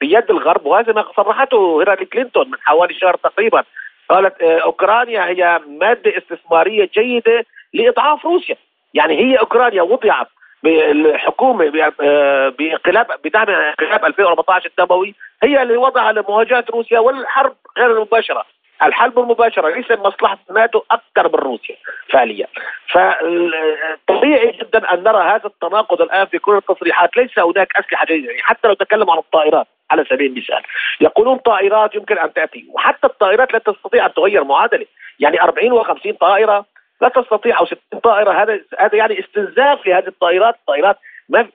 [0.00, 3.64] بيد الغرب وهذا ما صرحته هيلاري كلينتون من حوالي شهر تقريبا.
[4.08, 8.56] قالت آه، أوكرانيا هي مادة استثمارية جيدة لإضعاف روسيا.
[8.94, 10.26] يعني هي أوكرانيا وضعت
[10.62, 18.44] بالحكومة آه، بانقلاب بدعم انقلاب 2014 الدموي هي اللي وضعها لمواجهة روسيا والحرب غير المباشرة.
[18.84, 21.76] الحرب المباشرة ليس مصلحة الناتو أكثر من روسيا
[22.08, 22.46] فعليا.
[22.90, 27.16] فطبيعي جدا أن نرى هذا التناقض الآن في كل التصريحات.
[27.16, 30.62] ليس هناك أسلحة جيدة يعني حتى لو تكلم عن الطائرات على سبيل المثال.
[31.00, 34.86] يقولون طائرات يمكن أن تأتي وحتى الطائرات لا تستطيع أن تغير معادلة.
[35.20, 36.66] يعني 40 و50 طائرة
[37.00, 40.54] لا تستطيع أو 60 طائرة هذا هذا يعني استنزاف لهذه الطائرات.
[40.54, 40.96] الطائرات
[41.28, 41.48] ما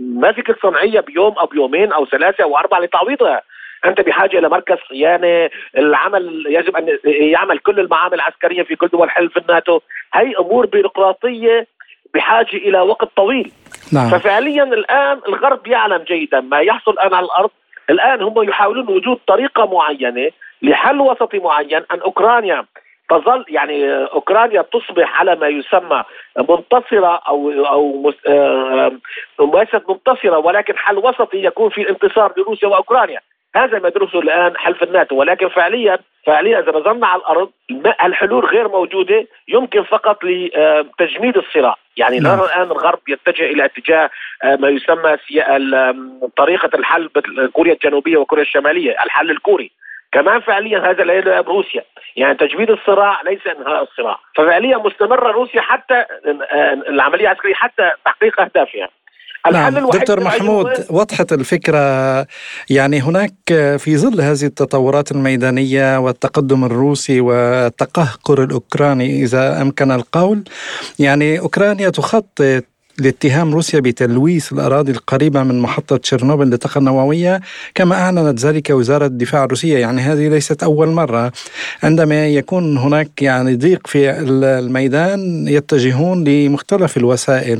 [0.00, 3.42] ما فيك صنعيه بيوم أو بيومين أو ثلاثة أو أربعة لتعويضها.
[3.86, 9.10] أنت بحاجة إلى مركز صيانه العمل يجب أن يعمل كل المعامل العسكرية في كل دول
[9.10, 9.80] حلف الناتو.
[10.14, 11.66] هي أمور بيروقراطية
[12.14, 13.52] بحاجة إلى وقت طويل.
[13.92, 14.08] نعم.
[14.10, 17.50] ففعليا الآن الغرب يعلم جيدا ما يحصل الآن على الأرض.
[17.90, 20.30] الآن هم يحاولون وجود طريقة معينة
[20.62, 22.64] لحل وسطي معين أن أوكرانيا
[23.10, 26.04] تظل يعني أوكرانيا تصبح على ما يسمى
[26.38, 28.12] منتصرة أو أو
[29.40, 33.20] ليست منتصرة ولكن حل وسطي يكون في انتصار لروسيا وأوكرانيا.
[33.56, 35.16] هذا ما يدرسه الآن حلف الناتو.
[35.16, 37.50] ولكن فعليا فعليا إذا نظرنا على الأرض
[38.04, 41.76] الحلول غير موجودة يمكن فقط لتجميد الصراع.
[41.96, 42.44] يعني نرى نعم.
[42.44, 44.10] الآن الغرب يتجه إلى اتجاه
[44.42, 45.16] آه، ما يسمى
[46.36, 47.10] طريقة الحل
[47.52, 49.70] كوريا الجنوبية وكوريا الشمالية الحل الكوري.
[50.12, 51.84] كمان فعليا هذا لا يذهب روسيا.
[52.16, 54.18] يعني تجميد الصراع ليس انهاء الصراع.
[54.36, 58.88] ففعليا مستمرة روسيا حتى آه، العملية العسكرية حتى تحقيق أهدافها.
[59.50, 59.90] نعم.
[59.90, 62.26] دكتور محمود وضحت الفكرة
[62.70, 63.34] يعني هناك
[63.78, 70.44] في ظل هذه التطورات الميدانية والتقدم الروسي والتقهقر الأوكراني إذا أمكن القول
[70.98, 72.64] يعني أوكرانيا تخطط
[73.00, 77.40] لاتهام روسيا بتلويث الأراضي القريبة من محطة تشيرنوبل للطاقة النووية
[77.74, 81.32] كما أعلنت ذلك وزارة الدفاع الروسية يعني هذه ليست أول مرة.
[81.82, 87.58] عندما يكون هناك يعني ضيق في الميدان يتجهون لمختلف الوسائل.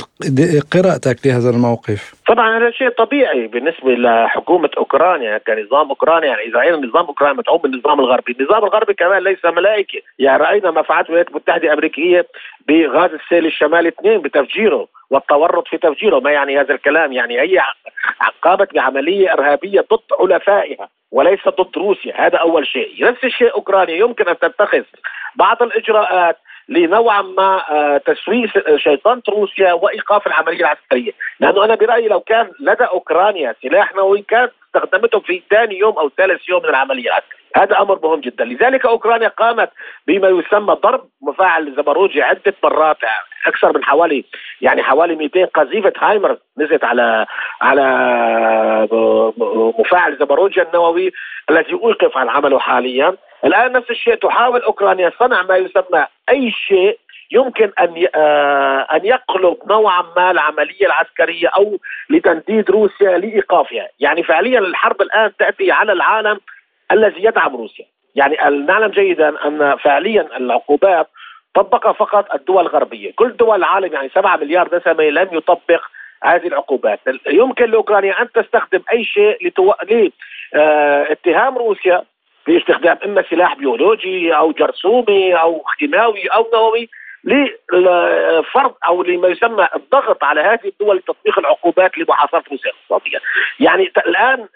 [0.73, 2.15] قراءتك لهذا الموقف.
[2.29, 7.61] طبعا هذا شيء طبيعي بالنسبة لحكومة أوكرانيا كنظام أوكرانيا يعني إذا رأينا نظام أوكرانيا مدعوم
[7.63, 8.37] بالنظام الغربي.
[8.41, 9.99] النظام الغربي كمان ليس ملائكة.
[10.19, 12.27] يعني رأينا ما فعلت الولايات المتحدة الأمريكية
[12.69, 14.89] بغاز السيل الشمالي اثنين بتفجيره.
[15.13, 17.61] والتورط في تفجيره ما يعني هذا الكلام؟ يعني هي
[18.43, 22.27] قامت بعملية إرهابية ضد حلفائها وليس ضد روسيا.
[22.27, 23.05] هذا أول شيء.
[23.05, 23.95] نفس الشيء أوكرانيا.
[23.95, 24.83] يمكن أن تتخذ
[25.37, 26.37] بعض الإجراءات
[26.69, 32.85] لنوعا ما آه، تسويس شيطنة روسيا وإيقاف العملية العسكرية، لأنه أنا برأيي لو كان لدى
[32.85, 37.81] أوكرانيا سلاح نووي كانت استخدمته في ثاني يوم أو ثالث يوم من العملية العسكرية، هذا
[37.81, 39.71] أمر مهم جدا، لذلك أوكرانيا قامت
[40.07, 42.97] بما يسمى ضرب مفاعل زبروجي عدة مرات
[43.47, 44.25] أكثر من حوالي
[44.61, 47.27] يعني حوالي 200 قذيفة هايمر نزلت على
[47.63, 48.89] على
[49.79, 51.13] مفاعل زبروجيا النووي
[51.51, 53.17] الذي أوقف عن عمله حاليا.
[53.45, 56.99] الآن نفس الشيء تحاول أوكرانيا صنع ما يسمى أي شيء
[57.33, 61.79] يمكن أن آه، أن يقلب نوعا ما العملية العسكرية أو
[62.11, 66.41] لتنديد روسيا لإيقافها، يعني فعليا الحرب الآن تأتي على العالم
[66.93, 71.09] الذي يدعم روسيا، يعني نعلم جيدا أن فعليا العقوبات
[71.55, 75.83] طبقها فقط الدول الغربية، كل دول العالم يعني 7 مليار نسمه لم يطبق
[76.23, 79.73] هذه العقوبات، يمكن لأوكرانيا أن تستخدم أي شيء لتو...
[80.53, 82.03] لاتهام روسيا
[82.47, 86.89] باستخدام إما سلاح بيولوجي أو جرثومي أو كيماوي أو نووي.
[87.25, 93.21] لفرض أو لما يسمى الضغط على هذه الدول لتطبيق العقوبات لمحاصرة روسيا اقتصاديا.
[93.61, 94.47] يعني الآن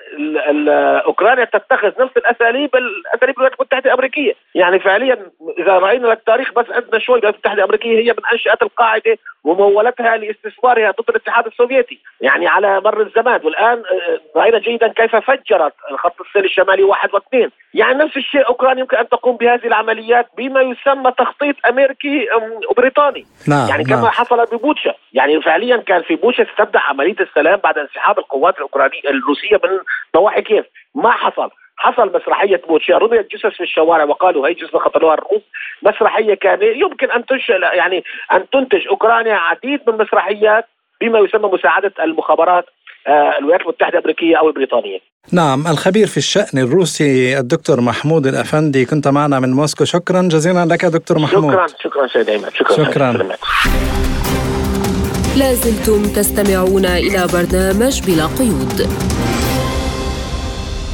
[1.07, 6.99] أوكرانيا تتخذ نفس الأساليب الأساليب الولايات المتحدة الأمريكية، يعني فعليا إذا رأينا التاريخ بس عندنا
[6.99, 12.81] شوي الولايات المتحدة الأمريكية هي من أنشأت القاعدة ومولتها لاستثمارها ضد الاتحاد السوفيتي، يعني على
[12.81, 13.41] مر الزمان.
[13.45, 18.81] والآن آه، رأينا جيدا كيف فجرت خط السير الشمالي واحد واثنين، يعني نفس الشيء أوكرانيا
[18.81, 22.27] يمكن أن تقوم بهذه العمليات بما يسمى تخطيط أمريكي
[22.71, 24.11] وبريطاني نعم يعني كما نعم.
[24.11, 24.95] حصل ببوتشا.
[25.13, 29.79] يعني فعليا كان في بوتشا تبدا عملية السلام بعد انسحاب القوات الأوكرانية الروسية من
[30.15, 30.65] نواحي كيف
[30.95, 32.99] ما حصل؟ حصل مسرحية بوتشا.
[32.99, 35.43] رميت جثث في الشوارع وقالوا هي جثث قتلوها الروس.
[35.83, 40.65] مسرحية كان يمكن أن تنشئ يعني أن تنتج أوكرانيا عديد من المسرحيات
[41.01, 42.65] بما يسمى مساعدة المخابرات
[43.39, 44.99] الولايات المتحدة الأمريكية أو البريطانية.
[45.33, 49.85] نعم الخبير في الشأن الروسي الدكتور محمود الأفندي كنت معنا من موسكو.
[49.85, 51.53] شكرا جزيلا لك دكتور محمود.
[51.53, 52.49] شكرا شكرا سيد أيمن.
[52.55, 53.29] شكرا, شكرا.
[55.37, 58.89] لازلتم تستمعون إلى برنامج بلا قيود.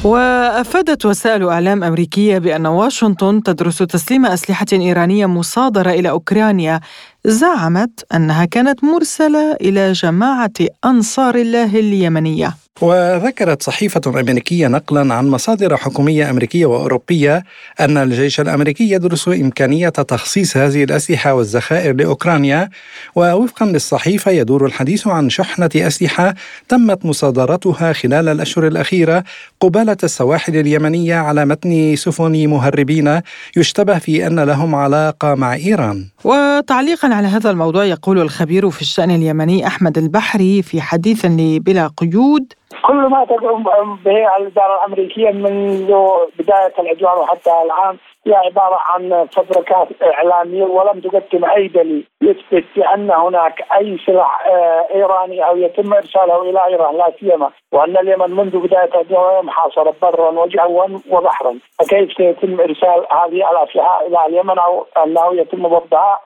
[0.05, 6.81] وأفادت وسائل إعلام أمريكية بأن واشنطن تدرس تسليم أسلحة إيرانية مصادرة إلى أوكرانيا
[7.27, 10.53] زعمت أنها كانت مرسلة إلى جماعة
[10.85, 12.55] أنصار الله اليمنية.
[12.81, 17.45] وذكرت صحيفة أمريكية نقلا عن مصادر حكومية أمريكية وأوروبية
[17.81, 22.71] أن الجيش الأمريكي يدرس إمكانية تخصيص هذه الأسلحة والذخائر لأوكرانيا.
[23.15, 26.35] ووفقا للصحيفة يدور الحديث عن شحنة أسلحة
[26.69, 29.25] تمت مصادرتها خلال الأشهر الأخيرة.
[29.61, 33.21] قبالة السواحل اليمنية على متن سفن مهربين
[33.57, 36.07] يشتبه في أن لهم علاقة مع إيران.
[36.25, 42.53] وتعليقا على هذا الموضوع يقول الخبير في الشأن اليمني أحمد البحري في حديث لبلا قيود
[42.83, 43.63] كل ما تقوم
[44.05, 45.93] به الإدارة الأمريكية منذ
[46.39, 52.07] بداية العدوان وحتى الآن هي عبارة عن فبركات إعلامية ولم تقدم أي دليل.
[52.23, 57.97] يثبت بأن هناك أي سلاح آه، إيراني أو يتم إرساله إلى إيران لا سيما وأن
[57.97, 61.55] اليمن منذ بداية العدوان محاصرة برا وجوا وبحرا.
[61.79, 66.21] فكيف سيتم إرسال هذه الأسلحة إلى اليمن أو أنه يتم ضبطها؟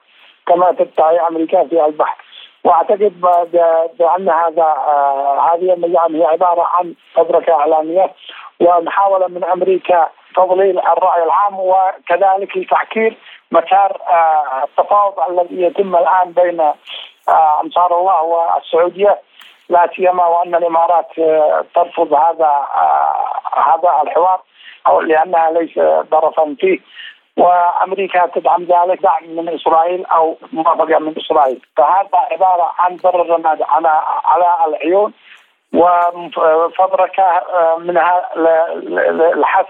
[0.47, 2.26] كما تدعي أمريكا في البحر
[2.67, 3.13] واعتقد
[3.99, 8.13] بأن هذا آه، هذه الأيام هي عبارة عن فبركه إعلامية
[8.59, 13.17] ومحاولة من أمريكا تضليل الرأي العام وكذلك لتعكير
[13.51, 19.21] مسار آه، التفاوض الذي يتم الآن بين آه، أنصار الله والسعودية
[19.69, 21.07] لا سيما وأن الإمارات
[21.75, 22.51] ترفض هذا
[23.67, 24.41] هذا الحوار
[24.87, 25.79] أو لأنها ليس
[26.11, 26.79] طرفا فيه.
[27.37, 33.61] وأمريكا تدعم ذلك دعم من إسرائيل أو موافقه من إسرائيل، فهذا عبارة عن ضر الرماد
[33.61, 35.13] على على العيون
[35.73, 38.29] وفبركة آه، منها
[39.35, 39.65] لحث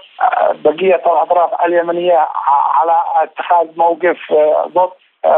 [0.64, 2.28] بقية الأطراف اليمنية
[2.74, 4.90] على اتخاذ موقف آه، ضد.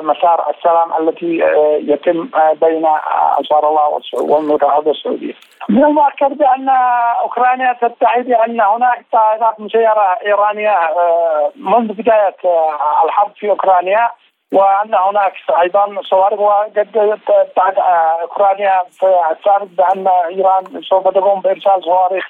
[0.02, 2.86] مسار السلام التي آه، يتم آه، بين
[3.38, 5.34] أنصار الله والمتعهده السعوديه.
[5.68, 6.68] من المؤكد بأن
[7.20, 12.36] أوكرانيا تدعي بأن هناك طائرات مسيرة إيرانية آه، منذ بداية
[13.04, 14.10] الحرب في أوكرانيا
[14.52, 17.78] وأن هناك أيضا صواريخ وقد ابتعد
[18.22, 22.26] أوكرانيا في السابق بأن إيران سوف تقوم بإرسال صواريخ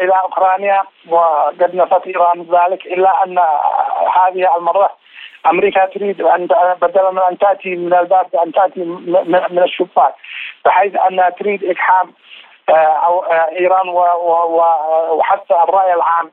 [0.00, 3.38] إلى أوكرانيا وقد نفت إيران ذلك إلا أن
[4.16, 4.90] هذه المرة
[5.46, 6.46] أمريكا تريد أن
[6.82, 8.80] بدلا من أن تأتي من الباب أن تأتي
[9.50, 10.14] من الشباك
[10.64, 12.12] بحيث انها تريد اقحام
[12.68, 13.88] آه، أو آه، إيران
[15.18, 16.30] وحتى الرأي العام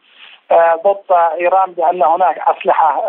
[0.51, 3.03] آه، ضد إيران بأن هناك أسلحة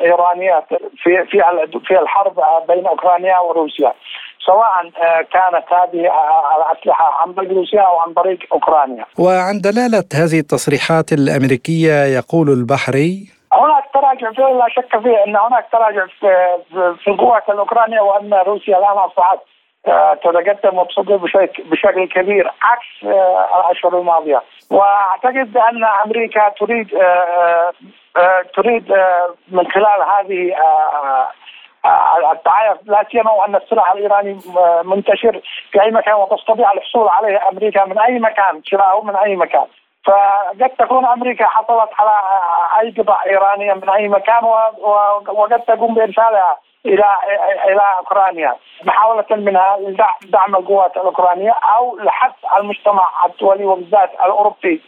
[0.00, 0.64] إيرانية
[1.02, 1.42] في في
[1.86, 2.34] في الحرب
[2.68, 3.92] بين أوكرانيا وروسيا
[4.46, 4.90] سواء
[5.32, 6.12] كانت هذه
[6.56, 9.04] الأسلحة عن طريق روسيا أو عن طريق أوكرانيا.
[9.18, 15.66] وعن دلالة هذه التصريحات الأمريكية يقول البحري هناك تراجع فيه لا شك فيه إن هناك
[15.72, 19.38] تراجع في, القوات الأوكرانية وأن روسيا الآن أصبحت
[19.86, 21.16] آه، تتقدم وتصدر
[21.64, 24.42] بشكل, كبير عكس آه، الأشهر الماضية.
[24.70, 27.72] وأعتقد بأن أمريكا تريد آه،
[28.54, 28.94] تريد
[29.48, 30.54] من خلال هذه
[32.32, 34.38] التعايش لا سيما وأن السلاح الإيراني
[34.84, 35.40] منتشر
[35.72, 39.66] في أي مكان وتستطيع الحصول عليه أمريكا من أي مكان شراؤه من أي مكان.
[40.04, 42.12] فقد تكون أمريكا حصلت على
[42.80, 47.04] أي قطع إيرانية من أي مكان وقد تقوم بإرسالها إلى
[47.68, 48.56] إلى أوكرانيا.
[48.84, 49.76] محاولة منها
[50.22, 54.82] دعم القوات الأوكرانية أو لحث المجتمع الدولي وبالذات الأوروبي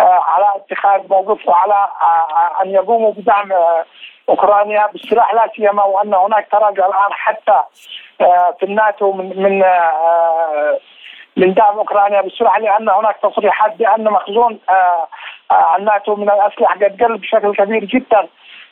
[0.00, 3.84] آه، على اتخاذ موقف وعلى آه، أن يقوموا بدعم آه،
[4.28, 7.60] أوكرانيا بالسلاح لا سيما وأن هناك تراجع الآن حتى
[8.58, 9.64] في الناتو من من
[11.36, 14.58] من دعم أوكرانيا بالسلاح لأن هناك تصريحات بأن مخزون
[15.78, 18.28] الناتو من الأسلحة قد قل بشكل كبير جدا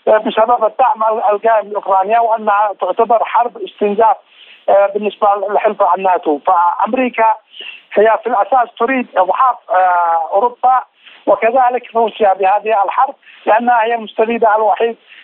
[0.07, 4.17] بسبب الدعم القائم لأوكرانيا وأنها تعتبر حرب استنزاف
[4.95, 6.39] بالنسبة لحلف الناتو.
[6.39, 7.35] فأمريكا
[7.95, 9.57] هي في الأساس تريد إضعاف
[10.33, 10.83] أوروبا
[11.27, 13.15] وكذلك روسيا بهذه الحرب
[13.47, 15.24] لأنها هي المستفيدة الوحيد آه، آه،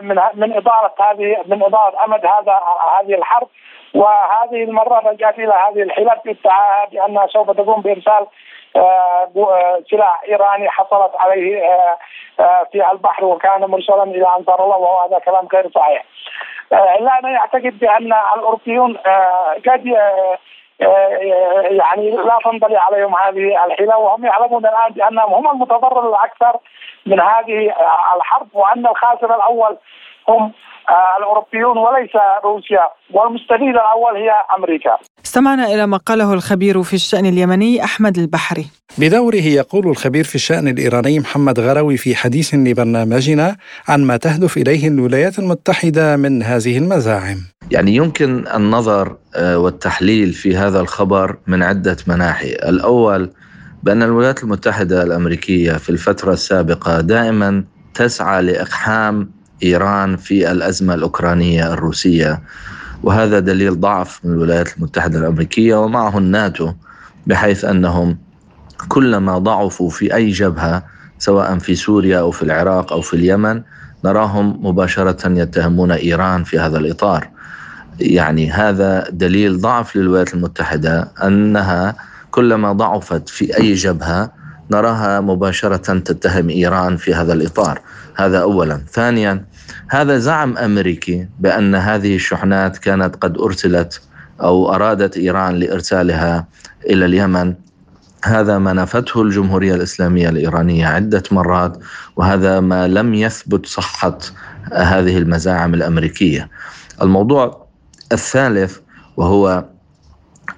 [0.00, 2.60] من من إدارة هذه من إدارة أمد هذا
[3.00, 3.48] هذه الحرب
[3.94, 5.82] وهذه المرة رجعت إلى هذه
[6.24, 8.26] بادعاء بانها سوف تقوم بإرسال
[8.76, 9.28] آه،
[9.90, 11.62] سلاح إيراني حصلت عليه
[12.72, 16.04] في البحر وكان مرسلا إلى أنصار الله وهو هذا كلام غير صحيح.
[16.72, 18.96] الا أنا يعتقد بأن الأوروبيون
[19.66, 19.96] قد
[20.80, 26.58] يعني لا تنطلي عليهم هذه الحيلة وهم يعلمون الآن بأنهم هم المتضرر الأكثر
[27.06, 27.74] من هذه
[28.16, 29.76] الحرب وأن الخاسر الأول
[30.28, 30.52] هم
[31.18, 34.98] الأوروبيون وليس روسيا والمستفيد الأول هي أمريكا.
[35.34, 38.66] استمعنا إلى ما قاله الخبير في الشأن اليمني أحمد البحري.
[38.98, 43.56] بدوره يقول الخبير في الشأن الإيراني محمد غروي في حديث لبرنامجنا
[43.88, 47.38] عن ما تهدف إليه الولايات المتحدة من هذه المزاعم.
[47.70, 52.52] يعني يمكن النظر آه، والتحليل في هذا الخبر من عدة مناحي.
[52.52, 53.30] الأول
[53.82, 57.64] بأن الولايات المتحدة الأمريكية في الفترة السابقة دائما
[57.94, 59.30] تسعى لإقحام
[59.62, 62.42] إيران في الأزمة الأوكرانية الروسية.
[63.04, 66.72] وهذا دليل ضعف من الولايات المتحدة الأمريكية ومعه الناتو
[67.26, 68.18] بحيث أنهم
[68.88, 70.84] كلما ضعفوا في أي جبهة
[71.18, 73.62] سواء في سوريا أو في العراق أو في اليمن
[74.04, 77.28] نراهم مباشرة يتهمون إيران في هذا الإطار.
[78.00, 81.96] يعني هذا دليل ضعف للولايات المتحدة أنها
[82.30, 84.32] كلما ضعفت في أي جبهة
[84.70, 87.80] نراها مباشرة تتهم إيران في هذا الإطار.
[88.16, 88.80] هذا أولا.
[88.90, 89.44] ثانيا
[89.88, 94.00] هذا زعم أمريكي بأن هذه الشحنات كانت قد أرسلت
[94.40, 96.46] أو أرادت إيران لإرسالها
[96.86, 97.54] إلى اليمن.
[98.24, 101.78] هذا ما نفته الجمهورية الإسلامية الإيرانية عدة مرات
[102.16, 104.18] وهذا ما لم يثبت صحة
[104.72, 106.50] هذه المزاعم الأمريكية.
[107.02, 107.66] الموضوع
[108.12, 108.78] الثالث
[109.16, 109.64] وهو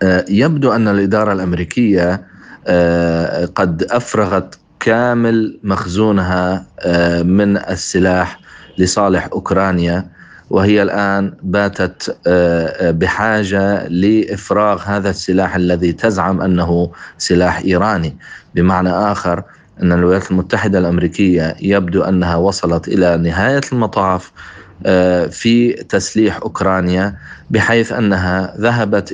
[0.03, 2.27] آه، يبدو أن الإدارة الأمريكية
[2.67, 8.41] آه، قد أفرغت كامل مخزونها آه، من السلاح
[8.79, 10.07] لصالح أوكرانيا
[10.51, 12.17] وهي الآن باتت
[12.83, 18.17] بحاجة لإفراغ هذا السلاح الذي تزعم أنه سلاح إيراني
[18.55, 19.43] بمعنى آخر
[19.83, 24.33] أن الولايات المتحدة الأمريكية يبدو أنها وصلت إلى نهاية المطاف
[25.31, 27.17] في تسليح أوكرانيا
[27.51, 29.13] بحيث أنها ذهبت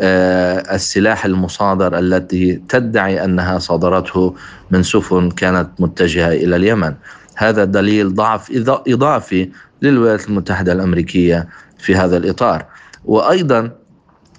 [0.00, 4.34] آه، السلاح المصادر التي تدعي أنها صادرته
[4.70, 6.94] من سفن كانت متجهة إلى اليمن.
[7.42, 8.52] هذا دليل ضعف
[8.88, 9.50] إضافي
[9.82, 12.66] للولايات المتحدة الأمريكية في هذا الإطار.
[13.04, 13.70] وأيضا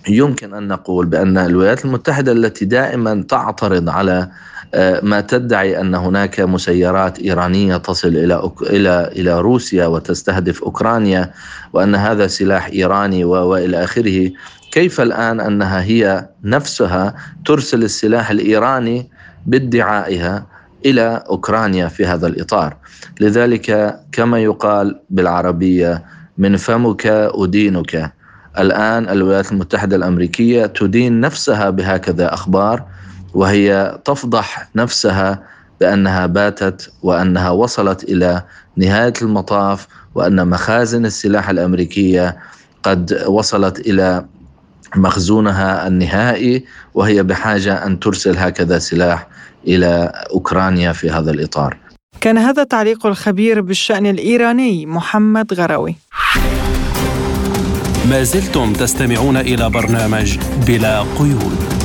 [0.10, 4.30] يمكن أن نقول بأن الولايات المتحدة التي دائما تعترض على
[4.76, 11.32] آه، ما تدعي أن هناك مسيرات إيرانية تصل إلى إلى إلى روسيا وتستهدف أوكرانيا
[11.74, 14.32] وأن هذا سلاح إيراني وإلى آخره
[14.72, 19.10] كيف الآن أنها هي نفسها ترسل السلاح الإيراني
[19.46, 20.46] بادعائها
[20.86, 22.78] إلى أوكرانيا في هذا الإطار.
[23.20, 26.04] لذلك كما يقال بالعربية
[26.38, 28.14] من فمك أدينك
[28.60, 32.84] الآن الولايات المتحدة الأمريكية تدين نفسها بهكذا أخبار
[33.34, 35.44] وهي تفضح نفسها
[35.80, 38.44] بأنها باتت وأنها وصلت إلى
[38.78, 42.38] نهاية المطاف وأن مخازن السلاح الأمريكية
[42.84, 44.26] قد وصلت إلى
[44.96, 49.28] مخزونها النهائي وهي بحاجة أن ترسل هكذا سلاح
[49.68, 51.78] إلى أوكرانيا في هذا الإطار.
[52.22, 55.96] كان هذا تعليق الخبير بالشأن الإيراني محمد غروي.
[58.10, 60.38] ما زلتم تستمعون إلى برنامج
[60.68, 61.83] بلا قيود.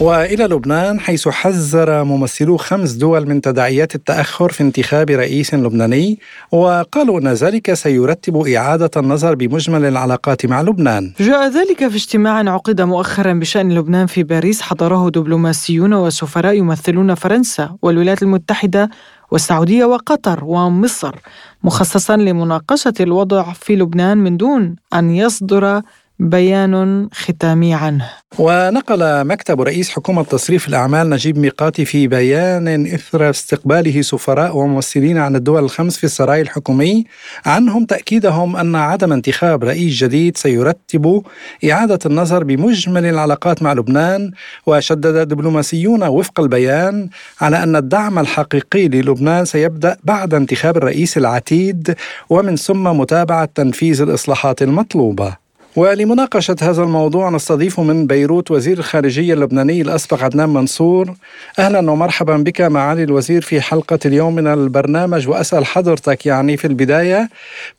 [0.00, 6.18] وإلى لبنان حيث حذر ممثلو خمس دول من تداعيات التأخر في انتخاب رئيس لبناني
[6.52, 11.12] وقالوا إن ذلك سيرتب إعادة النظر بمجمل العلاقات مع لبنان.
[11.20, 17.76] جاء ذلك في اجتماع عقد مؤخرا بشأن لبنان في باريس حضره دبلوماسيون وسفراء يمثلون فرنسا
[17.82, 18.90] والولايات المتحدة
[19.30, 21.14] والسعودية وقطر ومصر
[21.64, 25.82] مخصصا لمناقشة الوضع في لبنان من دون أن يصدر
[26.18, 28.10] بيان ختامي عنه.
[28.38, 35.36] ونقل مكتب رئيس حكومة تصريف الأعمال نجيب ميقاتي في بيان إثر استقباله سفراء وممثلين عن
[35.36, 37.04] الدول الخمس في السراي الحكومي
[37.46, 41.22] عنهم تأكيدهم أن عدم انتخاب رئيس جديد سيرتب
[41.70, 44.32] إعادة النظر بمجمل العلاقات مع لبنان
[44.66, 47.08] وشدد دبلوماسيون وفق البيان
[47.40, 51.94] على أن الدعم الحقيقي للبنان سيبدأ بعد انتخاب الرئيس العتيد
[52.30, 55.47] ومن ثم متابعة تنفيذ الإصلاحات المطلوبة.
[55.78, 61.14] ولمناقشة هذا الموضوع نستضيف من بيروت وزير الخارجية اللبناني الأسبق عدنان منصور
[61.58, 67.28] أهلا ومرحبا بك معالي الوزير في حلقة اليوم من البرنامج وأسأل حضرتك يعني في البداية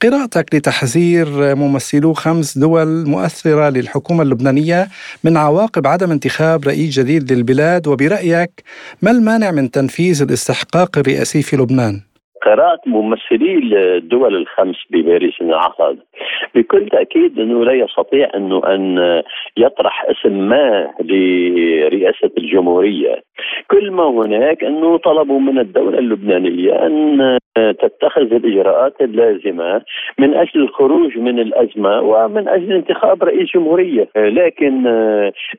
[0.02, 4.88] قراءتك لتحذير ممثلو خمس دول مؤثرة للحكومة اللبنانية
[5.24, 8.64] من عواقب عدم انتخاب رئيس جديد للبلاد وبرأيك
[9.02, 12.09] ما المانع من تنفيذ الاستحقاق الرئاسي في لبنان؟
[12.46, 13.54] قراءة ممثلي
[13.98, 16.00] الدول الخمس بباريس انعقد
[16.56, 19.22] بكل تأكيد أنه لا يستطيع أنه أن
[19.58, 23.22] يطرح اسم ما لرئاسة الجمهورية.
[23.68, 29.82] كل ما هناك أنه طلبوا من الدولة اللبنانية أن تتخذ الإجراءات اللازمة
[30.18, 34.08] من أجل الخروج من الأزمة ومن أجل انتخاب رئيس جمهورية.
[34.16, 34.88] لكن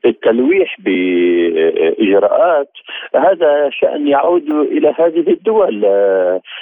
[0.05, 2.69] التلويح بإجراءات
[3.15, 5.85] هذا شأن يعود إلى هذه الدول.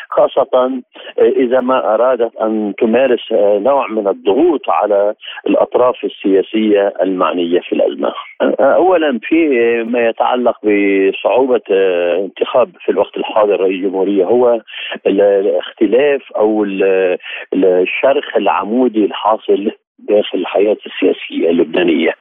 [0.10, 0.82] خاصة
[1.20, 5.14] إذا ما أرادت أن تمارس نوع من الضغوط على
[5.48, 8.14] الأطراف السياسية المعنية في الأزمة.
[8.60, 9.48] أولا في
[9.84, 11.62] ما يتعلق بصعوبة
[12.20, 14.62] انتخاب في الوقت الحاضر رئيس جمهورية هو
[15.08, 16.64] الاختلاف أو
[17.54, 19.72] الشرخ العمودي الحاصل
[20.08, 22.14] داخل الحياة السياسية اللبنانية.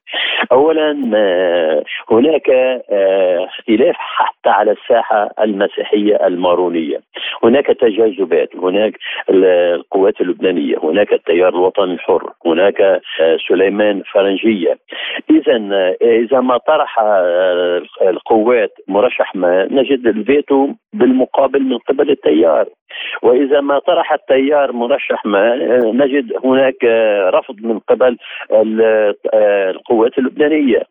[0.53, 7.01] أولا آه، هناك آه، اختلاف حتى على الساحة المسيحية المارونية.
[7.45, 8.93] هناك تجاذبات هناك
[9.31, 13.01] القوات اللبنانية هناك التيار الوطني الحر هناك آه،
[13.49, 14.79] سليمان فرنجية.
[15.31, 15.57] إذا
[16.03, 17.01] إذا ما طرح
[18.03, 22.67] القوات مرشح ما نجد الفيتو بالمقابل من قبل التيار.
[23.23, 25.57] وإذا ما طرح التيار مرشح ما
[25.93, 26.85] نجد هناك
[27.35, 28.17] رفض من قبل
[29.75, 30.83] القوات اللبنانية.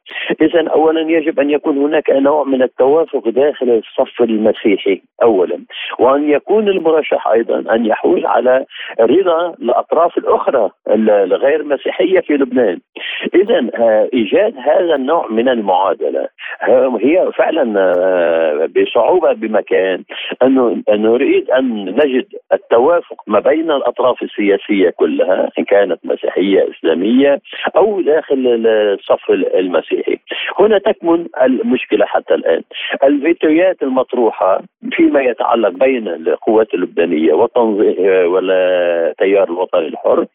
[0.41, 5.59] اذا اولا يجب أن يكون هناك نوع من التوافق داخل الصف المسيحي اولا
[5.99, 8.65] وأن يكون المرشح أيضا أن يحوز على
[8.99, 12.79] رضا الأطراف الأخرى الغير مسيحية في لبنان.
[13.35, 13.69] اذا
[14.13, 16.27] إيجاد هذا النوع من المعادلة
[17.01, 17.93] هي فعلا
[18.75, 20.03] بصعوبة بمكان
[20.43, 27.41] انه نريد أن نجد التوافق ما بين الأطراف السياسية كلها إن كانت مسيحية إسلامية
[27.77, 30.17] أو داخل الصف المسيحي.
[30.59, 32.61] هنا تكمن المشكلة حتى الآن.
[33.03, 34.61] الفيتويات المطروحة
[34.91, 40.25] فيما يتعلق بين القوات اللبنانية والتيار الوطني الحر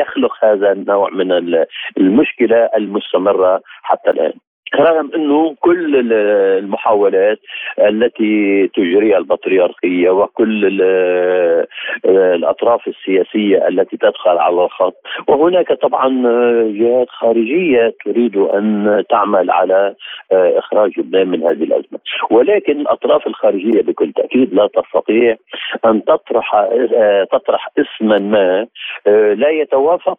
[0.00, 1.56] يخلق هذا النوع من
[1.98, 4.32] المشكلة المستمرة حتى الآن.
[4.80, 7.38] رغم إنه كل المحاولات
[7.78, 10.82] التي تجريها البطريركية وكل
[12.04, 14.94] الأطراف السياسية التي تدخل على الخط
[15.28, 16.08] وهناك طبعا
[16.72, 19.94] جهات خارجية تريد أن تعمل على
[20.32, 21.98] إخراج لبنان من هذه الأزمة.
[22.30, 25.36] ولكن الأطراف الخارجية بكل تأكيد لا تستطيع
[25.86, 26.68] أن تطرح
[27.32, 28.66] تطرح اسما ما
[29.34, 30.18] لا يتوافق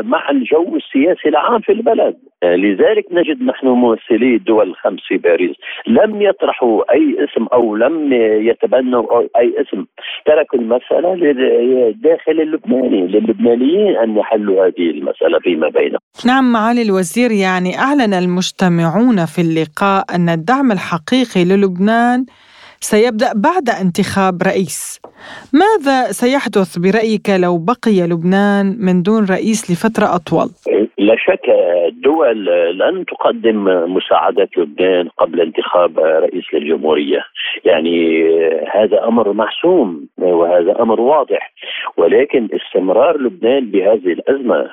[0.00, 2.16] مع الجو السياسي العام في البلد.
[2.44, 5.56] لذلك نجد نحن ممثلي الدول الخمس في باريس
[5.86, 8.12] لم يطرحوا أي اسم أو لم
[8.48, 9.84] يتبنوا أي اسم
[10.26, 16.00] تركوا المسألة للداخل اللبناني للبنانيين أن يحلوا هذه المسألة فيما بينهم.
[16.26, 22.26] نعم معالي الوزير يعني أعلن المجتمعون في اللقاء أن الدعم الحقيقي للبنان
[22.80, 25.00] سيبدأ بعد انتخاب رئيس.
[25.52, 30.50] ماذا سيحدث برأيك لو بقي لبنان من دون رئيس لفترة أطول؟
[31.00, 31.48] لا شك
[31.88, 32.44] الدول
[32.78, 37.24] لن تقدم مساعدات لبنان قبل انتخاب رئيس للجمهورية.
[37.64, 38.24] يعني
[38.74, 41.52] هذا أمر محسوم وهذا أمر واضح.
[41.96, 44.70] ولكن استمرار لبنان بهذه الأزمة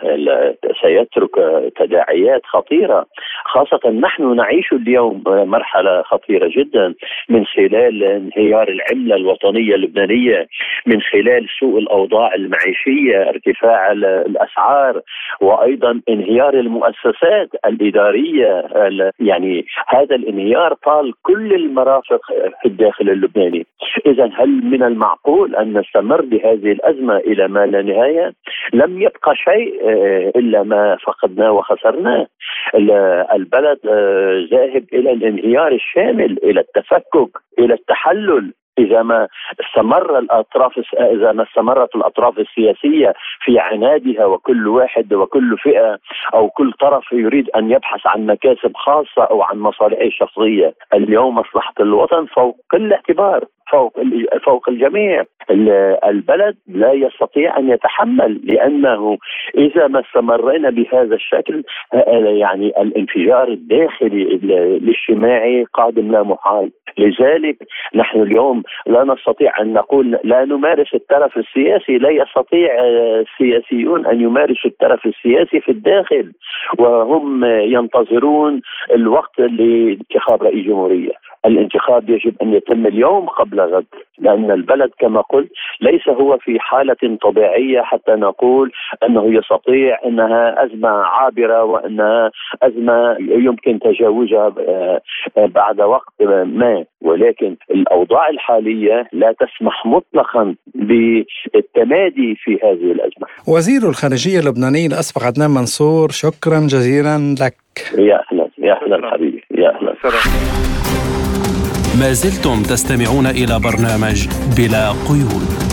[0.82, 1.36] سيترك
[1.76, 3.06] تداعيات خطيرة.
[3.46, 6.94] خاصة نحن نعيش اليوم مرحلة خطيرة جدا
[7.30, 10.48] من خلال انهيار العملة الوطنية اللبنانية
[10.86, 15.02] من خلال سوء الأوضاع المعيشية ارتفاع الأسعار
[15.42, 18.64] وأيضا انهيار المؤسسات الإدارية
[19.20, 22.22] يعني هذا الانهيار طال كل المرافق
[22.62, 23.66] في الداخل اللبناني.
[24.06, 28.34] إذا هل من المعقول أن نستمر بهذه الأزمة إلى ما لا نهاية؟
[28.74, 32.28] لم يبقى شيء آه، إلا ما فقدناه وخسرناه.
[33.36, 38.54] البلد آه، ذاهب إلى الانهيار الشامل إلى التفكك إلى التحلل.
[38.78, 39.28] إذا ما
[39.62, 43.14] استمر الأطراف إذا ما استمرت الأطراف السياسية
[43.44, 45.98] في عنادها وكل واحد وكل فئة
[46.34, 51.74] أو كل طرف يريد أن يبحث عن مكاسب خاصة أو عن مصالحه الشخصيه، اليوم مصلحة
[51.80, 53.94] الوطن فوق كل اعتبار فوق
[54.46, 55.24] فوق الجميع.
[56.06, 59.18] البلد لا يستطيع أن يتحمل لأنه
[59.58, 61.64] إذا ما استمرينا بهذا الشكل
[62.40, 66.72] يعني الانفجار الداخلي الاجتماعي قادم لا محال.
[66.98, 67.58] لذلك
[67.96, 72.70] نحن اليوم لا نستطيع أن نقول لا نمارس الترف السياسي لا يستطيع
[73.22, 76.32] السياسيون أن يمارسوا الترف السياسي في الداخل
[76.80, 81.12] وهم ينتظرون الوقت لانتخاب رئيس جمهورية.
[81.46, 83.86] الانتخاب يجب أن يتم اليوم قبل غد
[84.20, 88.72] لأن البلد كما قلت ليس هو في حالة طبيعية حتى نقول
[89.04, 92.32] أنه يستطيع أنها أزمة عابرة وأنها
[92.64, 95.02] أزمة يمكن تجاوزها آه،
[95.38, 96.14] بعد وقت
[96.46, 96.86] ما.
[97.02, 103.28] ولكن الأوضاع الحالية لا تسمح مطلقا بالتمادي في هذه الأزمة.
[103.48, 107.56] وزير الخارجية اللبناني الأسبق عدنان منصور شكرا جزيلا لك.
[107.98, 109.96] يا أهلا يا أهلا حبيبي يا أهلا.
[112.00, 114.28] ما زلتم تستمعون إلى برنامج
[114.58, 115.68] بلا قيود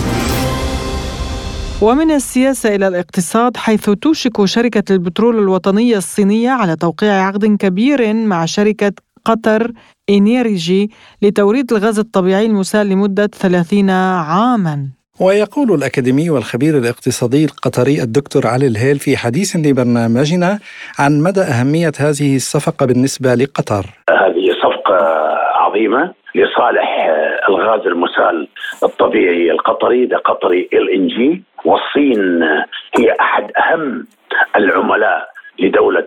[1.82, 8.44] ومن السياسة إلى الاقتصاد حيث توشك شركة البترول الوطنية الصينية على توقيع عقد كبير مع
[8.44, 8.92] شركة
[9.24, 9.70] قطر
[10.10, 10.90] إنيرجي
[11.22, 14.88] لتوريد الغاز الطبيعي المسال لمدة 30 عاماً.
[15.20, 20.58] ويقول الأكاديمي والخبير الاقتصادي القطري الدكتور علي الهيل في حديث لبرنامجنا
[20.98, 23.84] عن مدى أهمية هذه الصفقة بالنسبة لقطر.
[24.10, 24.96] هذه صفقة
[25.54, 27.10] عظيمة لصالح
[27.48, 28.48] الغاز المسال
[28.82, 31.42] الطبيعي القطري ده قطري ال إن جي.
[31.64, 32.42] والصين
[32.98, 34.06] هي أحد أهم
[34.56, 36.06] العملاء لدولة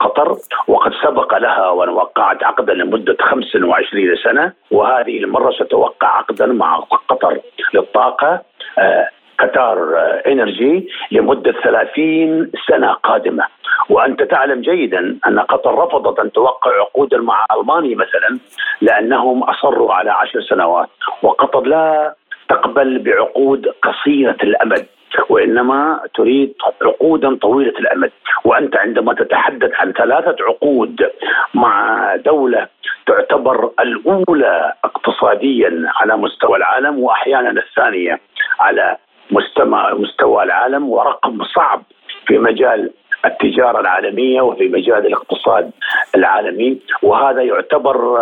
[0.00, 0.36] قطر
[0.68, 6.76] وقد سبق لها وأن وقعت عقدا لمدة 25 سنة وهذه المرة ستوقع عقدا مع
[7.08, 7.40] قطر
[7.74, 8.42] للطاقة
[8.78, 9.78] آه، قطار
[10.26, 13.44] إنرجي لمدة 30 سنة قادمة.
[13.90, 18.38] وأنت تعلم جيدا أن قطر رفضت أن توقع عقودا مع ألمانيا مثلا
[18.80, 20.88] لأنهم أصروا على عشر سنوات
[21.22, 22.14] وقطر لا
[22.48, 24.86] تقبل بعقود قصيرة الأمد.
[25.28, 28.10] وإنما تريد عقودا طويلة الأمد.
[28.44, 31.10] وأنت عندما تتحدث عن ثلاثة عقود
[31.54, 32.66] مع دولة
[33.06, 38.20] تعتبر الأولى اقتصاديا على مستوى العالم واحيانا الثانية
[38.60, 38.96] على
[39.30, 41.82] مستوى مستوى العالم ورقم صعب
[42.26, 42.90] في مجال
[43.24, 45.70] التجارة العالمية وفي مجال الاقتصاد
[46.14, 48.18] العالمي وهذا يعتبر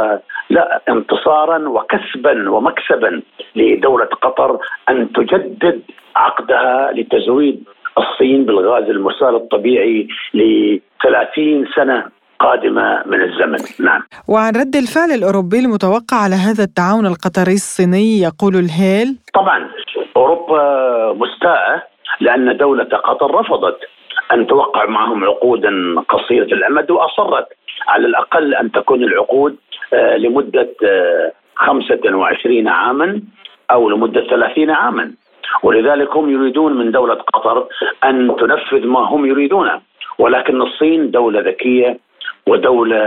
[0.50, 3.22] لا انتصارا وكسبا ومكسبا
[3.56, 5.82] لدولة قطر أن تجدد
[6.16, 7.64] عقدها لتزويد
[7.98, 10.40] الصين بالغاز المسال الطبيعي ل
[11.02, 12.04] 30 سنة
[12.40, 13.58] قادمة من الزمن.
[13.80, 14.02] نعم.
[14.28, 19.70] وعن رد الفعل الأوروبي المتوقع على هذا التعاون القطري الصيني يقول الهيل طبعا
[20.16, 20.62] أوروبا
[21.12, 21.82] مستاءة
[22.20, 23.78] لأن دولة قطر رفضت
[24.32, 27.46] أن توقع معهم عقودا قصيرة الأمد وأصرت
[27.88, 29.56] على الأقل أن تكون العقود
[29.92, 30.68] آه، لمدة
[31.56, 33.20] 25 آه، عاما
[33.70, 35.12] أو لمدة 30 عاما.
[35.62, 37.66] ولذلك هم يريدون من دولة قطر
[38.04, 39.80] أن تنفذ ما هم يريدونه
[40.18, 41.98] ولكن الصين دولة ذكية
[42.46, 43.02] ودولة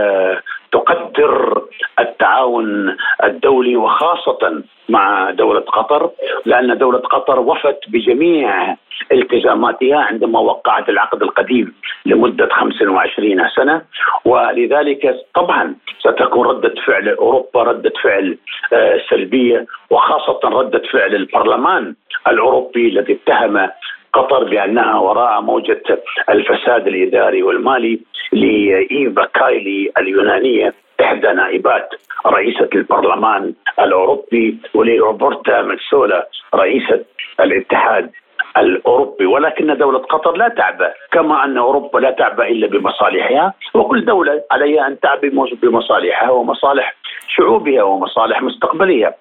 [0.72, 1.62] تقدر
[1.98, 6.10] التعاون الدولي وخاصة مع دولة قطر
[6.44, 8.76] لأن دولة قطر وفت بجميع
[9.12, 11.74] التزاماتها عندما وقعت العقد القديم
[12.06, 13.82] لمدة 25 سنة.
[14.24, 18.38] ولذلك طبعا ستكون ردة فعل أوروبا ردة فعل
[18.72, 21.94] آه، سلبية وخاصة ردة فعل البرلمان
[22.28, 23.68] الأوروبي الذي اتهم
[24.12, 25.82] قطر بأنها وراء موجة
[26.28, 28.00] الفساد الإداري والمالي
[28.32, 31.88] لإيفا كايلي اليونانية إحدى نائبات
[32.26, 37.04] رئيسة البرلمان الأوروبي ولروبرتا متسولا رئيسة
[37.40, 38.10] الاتحاد
[38.56, 39.26] الأوروبي.
[39.26, 44.86] ولكن دولة قطر لا تعبأ كما أن أوروبا لا تعبأ إلا بمصالحها وكل دولة عليها
[44.86, 45.30] أن تعبئ
[45.62, 46.94] بمصالحها ومصالح
[47.28, 49.14] شعوبها ومصالح مستقبلها.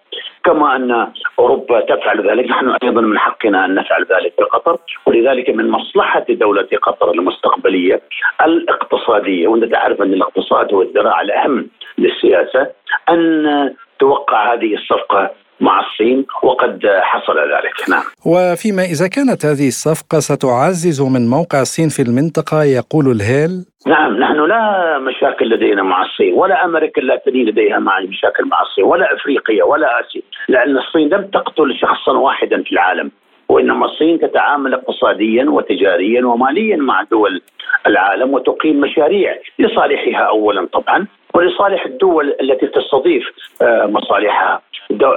[0.43, 1.07] كما أن
[1.39, 6.25] أوروبا تفعل ذلك نحن أيضا من حقنا أن نفعل ذلك في قطر ولذلك من مصلحة
[6.29, 8.01] دولة قطر المستقبلية
[8.45, 12.69] الاقتصادية وأنت تعرف أن الاقتصاد هو الذراع الأهم للسياسة
[13.09, 15.31] أن توقع هذه الصفقة
[15.61, 17.89] مع الصين وقد حصل ذلك.
[17.89, 18.03] نعم.
[18.25, 23.65] وفيما إذا كانت هذه الصفقة ستعزز من موقع الصين في المنطقة يقول الهيل.
[23.87, 24.63] نعم نحن لا
[24.99, 29.87] مشاكل لدينا مع الصين ولا أمريكا اللاتينية لديها مع مشاكل مع الصين ولا أفريقيا ولا
[29.99, 33.11] آسيا لأن الصين لم تقتل شخصا واحدا في العالم
[33.49, 37.41] وإنما الصين تتعامل اقتصاديا وتجاريا وماليا مع دول
[37.87, 41.07] العالم وتقيم مشاريع لصالحها اولا طبعا.
[41.33, 43.23] ولصالح الدول التي تستضيف
[43.61, 44.61] آه، مصالحها.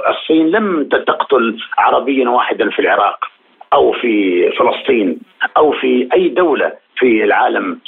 [0.09, 3.25] الصين لم تقتل عربيا واحدا في العراق
[3.73, 5.19] أو في فلسطين
[5.57, 7.79] أو في أي دولة في العالم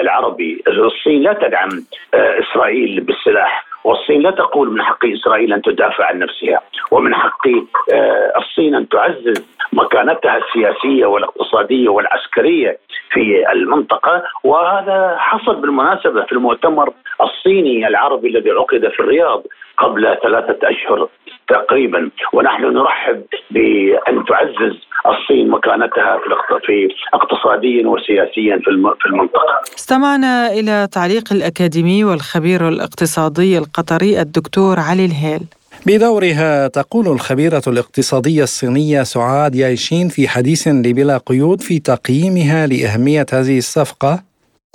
[0.00, 0.62] العربي.
[0.68, 1.68] الصين لا تدعم
[2.14, 7.46] آه، إسرائيل بالسلاح والصين لا تقول من حق إسرائيل أن تدافع عن نفسها ومن حق
[7.92, 12.78] آه، الصين أن تعزز مكانتها السياسية والاقتصادية والعسكرية
[13.10, 19.42] في المنطقة وهذا حصل بالمناسبة في المؤتمر الصيني العربي الذي عقد في الرياض
[19.78, 21.08] قبل ثلاثة أشهر
[21.48, 26.18] تقريبا ونحن نرحب بأن تعزز الصين مكانتها
[26.66, 29.60] في اقتصاديا وسياسيا في المنطقة.
[29.78, 35.40] استمعنا إلى تعليق الأكاديمي والخبير الاقتصادي القطري الدكتور علي الهيل.
[35.86, 43.58] بدورها تقول الخبيرة الاقتصادية الصينية سعاد يايشين في حديث لبلا قيود في تقييمها لأهمية هذه
[43.58, 44.22] الصفقة.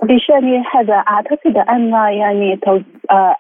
[0.04, 2.60] بشأن هذا أعتقد أن يعني
[3.12, 3.36] آه،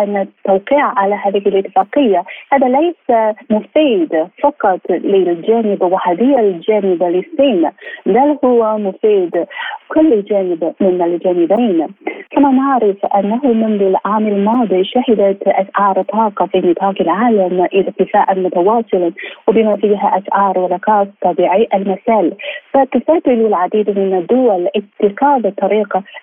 [0.00, 7.70] أن التوقيع على هذه الاتفاقية هذا ليس مفيد فقط للجانب وهذه الجانب للصين
[8.06, 9.46] بل هو مفيد
[9.88, 11.86] كل جانب من الجانبين.
[12.30, 19.12] كما نعرف أنه منذ العام الماضي شهدت أسعار الطاقة في نطاق العالم ارتفاعا متواصلا
[19.48, 22.32] وبما فيها أسعار ولكاس طبيعي المثال
[22.72, 25.79] فتفضل العديد من الدول اتخاذ طريقة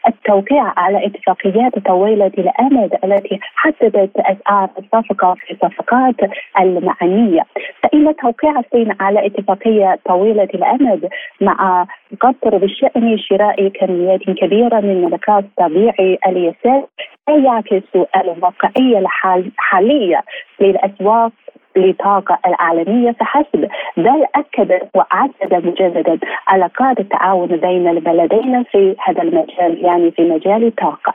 [0.08, 6.16] التوقيع على اتفاقيات طويلة الأمد التي حددت أسعار الصفقة في الصفقات
[6.60, 7.41] المعنية.
[7.84, 11.10] فإن توقيع الصين على اتفاقية طويلة الأمد
[11.41, 11.88] مع
[12.22, 16.86] قطر بشأن شراء كميات كبيرة من الغاز الطبيعي اليسار
[17.28, 17.84] لا يعكس
[18.16, 20.24] الواقعية الحالية
[20.60, 21.32] للأسواق
[21.78, 30.11] للطاقة العالمية فحسب بل أكد وعدد مجددا علاقات التعاون بين البلدين في هذا المجال يعني
[30.11, 31.13] في مجال الطاقة.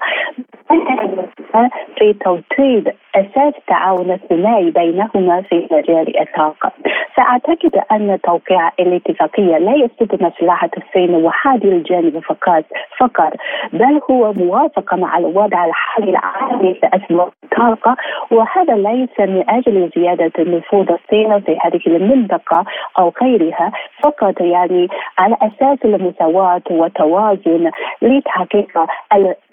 [1.98, 6.72] في توطيد أساس التعاون الثنائي بينهما في مجال الطاقة.
[7.14, 12.64] فأعتقد أن توقيع الاتفاقية لا يسد مصلحة الصين وحادي الجانب فقط
[12.98, 13.32] فقط
[13.72, 17.96] بل هو موافقة مع الوضع الحالي العالمي في أسواق الطاقة
[18.30, 22.64] وهذا ليس من أجل زيادة نفوذ الصين في هذه المنطقة
[22.98, 23.72] أو غيرها
[24.02, 24.88] فقط يعني
[25.18, 27.70] على أساس المساواة والتوازن
[28.02, 28.78] لتحقيق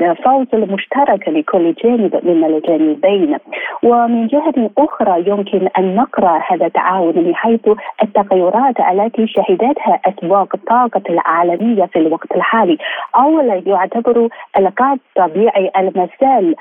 [0.02, 3.38] الفوز المشترك لكل جانب من الجانبين.
[3.84, 7.70] ومن جهة أخرى يمكن أن نقرأ هذا التعاون من حيث
[8.04, 12.78] التغيرات التي شهدتها أسواق الطاقة العالمية في الوقت الحالي.
[13.16, 16.56] أولا يعتبر الغاز الطبيعي المثال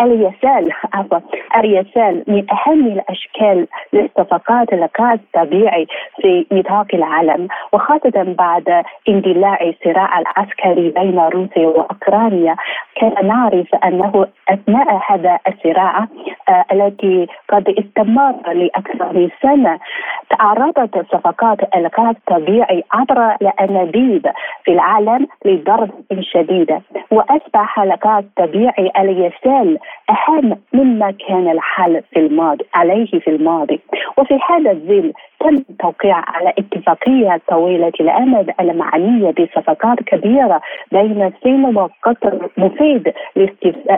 [0.00, 1.18] اليسال عفوا
[1.56, 5.86] اليسال من أهم الأشكال لصفقات الغاز الطبيعي
[6.22, 12.56] في نطاق العالم وخاصة بعد اندلاع الصراع العسكري بين روسيا وأوكرانيا
[13.00, 16.06] كان نعرف أنه أثناء هذا الصراع
[16.48, 19.78] آه، التي قد استمر لأكثر من سنة
[20.30, 24.30] تعرضت صفقات الغاز الطبيعي عبر الأنابيب
[24.64, 26.80] في العالم لضرب شديد
[27.10, 28.90] وأصبح الغاز الطبيعي
[30.10, 33.80] أهم مما كان الحال في الماضي عليه في الماضي.
[34.18, 40.60] وفي هذا الظل تم التوقيع على اتفاقية طويلة الأمد المعنية بصفقات كبيرة
[40.92, 43.12] بين الصين وقطر مفيد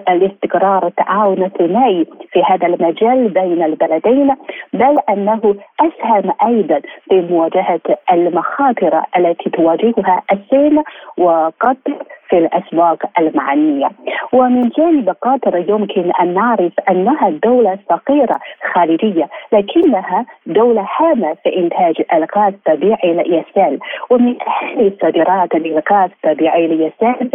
[0.09, 4.35] لاستقرار التعاون الثنائي في هذا المجال بين البلدين
[4.73, 7.81] بل أنه أسهم أيضا في مواجهة
[8.13, 10.83] المخاطر التي تواجهها الصين
[11.19, 11.95] وقطر
[12.29, 13.91] في الأسواق المعنية.
[14.33, 18.41] ومن جانب قطر يمكن أن نعرف أنها دولة صغيرة
[18.75, 23.79] خارجية لكنها دولة هامة في إنتاج الغاز الطبيعي ليسال
[24.11, 27.31] ومن أهم الصادرات للغاز الطبيعي ليسال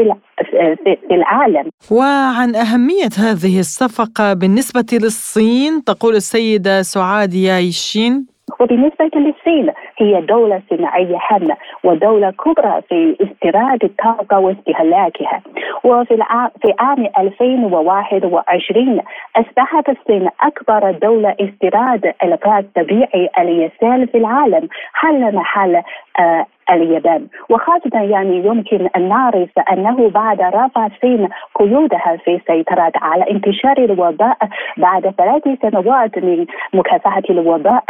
[1.08, 1.70] في العالم.
[1.92, 11.20] وعن أهمية هذه الصفقة بالنسبة للصين تقول السيدة سعاد يايشين وبالنسبة للصين هي دولة صناعية
[11.30, 15.42] هامة ودولة كبرى في استيراد الطاقة واستهلاكها.
[15.84, 16.16] وفي
[16.62, 19.00] في عام 2021
[19.36, 25.82] أصبحت الصين أكبر دولة استيراد الغاز الطبيعي اليسال في العالم حل محل
[26.20, 27.28] آه اليابان.
[27.50, 34.38] وخاصة يعني يمكن أن نعرف أنه بعد رفع الصين قيودها في السيطرة على انتشار الوباء
[34.78, 37.84] بعد ثلاث سنوات من مكافحة الوباء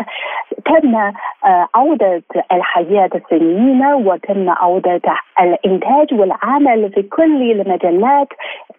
[0.66, 5.02] تم آه، عودة الحياة الصينيين وتم عودة
[5.42, 8.28] الإنتاج والعمل في كل المجالات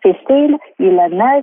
[0.03, 1.43] في الصين إلى ما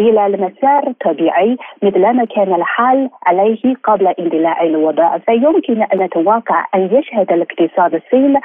[0.00, 5.18] إلى المسار الطبيعي مثلما كان الحال عليه قبل اندلاع الوباء.
[5.18, 8.40] فيمكن أن نتوقع أن يشهد الاقتصاد الصيني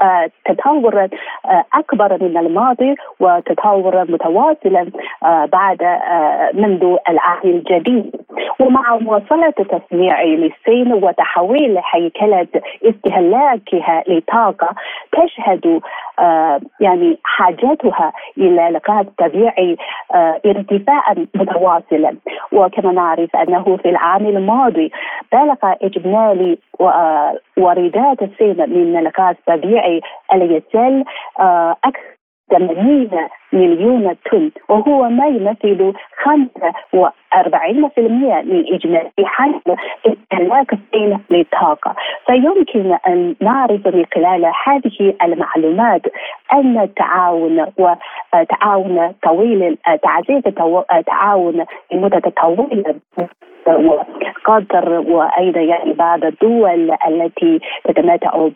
[0.00, 1.08] آه، تطور
[1.44, 4.90] آه، أكبر من الماضي وتطور متواصلا
[5.24, 5.82] آه، بعد
[6.54, 8.16] منذ العهد الجديد.
[8.60, 12.46] ومع مواصلة التصنيع للصين وتحويل هيكلة
[12.84, 14.74] استهلاكها لطاقة
[15.12, 15.80] تشهد
[16.80, 19.76] يعني حاجتها إلى الغاز الطبيعي
[20.46, 22.16] ارتفاعا متواصلا.
[22.52, 24.92] وكما نعرف أنه في العام الماضي
[25.32, 26.58] بلغ إجمالي
[27.56, 30.00] واردات الصين من الغاز الطبيعي
[30.32, 31.04] اليسال
[31.40, 32.15] آه، أكثر
[32.50, 33.08] 80
[33.52, 35.92] مليون طن وهو ما يمثل
[36.24, 36.30] 45%
[38.44, 39.76] من إجمالي حجم
[40.06, 41.94] استهلاك الصين للطاقة.
[42.26, 46.02] فيمكن أن نعرف من خلال هذه المعلومات
[46.52, 50.42] أن التعاون وتعاون طويل تعزيز
[50.92, 52.94] التعاون لمدة طويلة.
[53.68, 58.48] وقطر وأيضا يعني بعض الدول التي تتمتع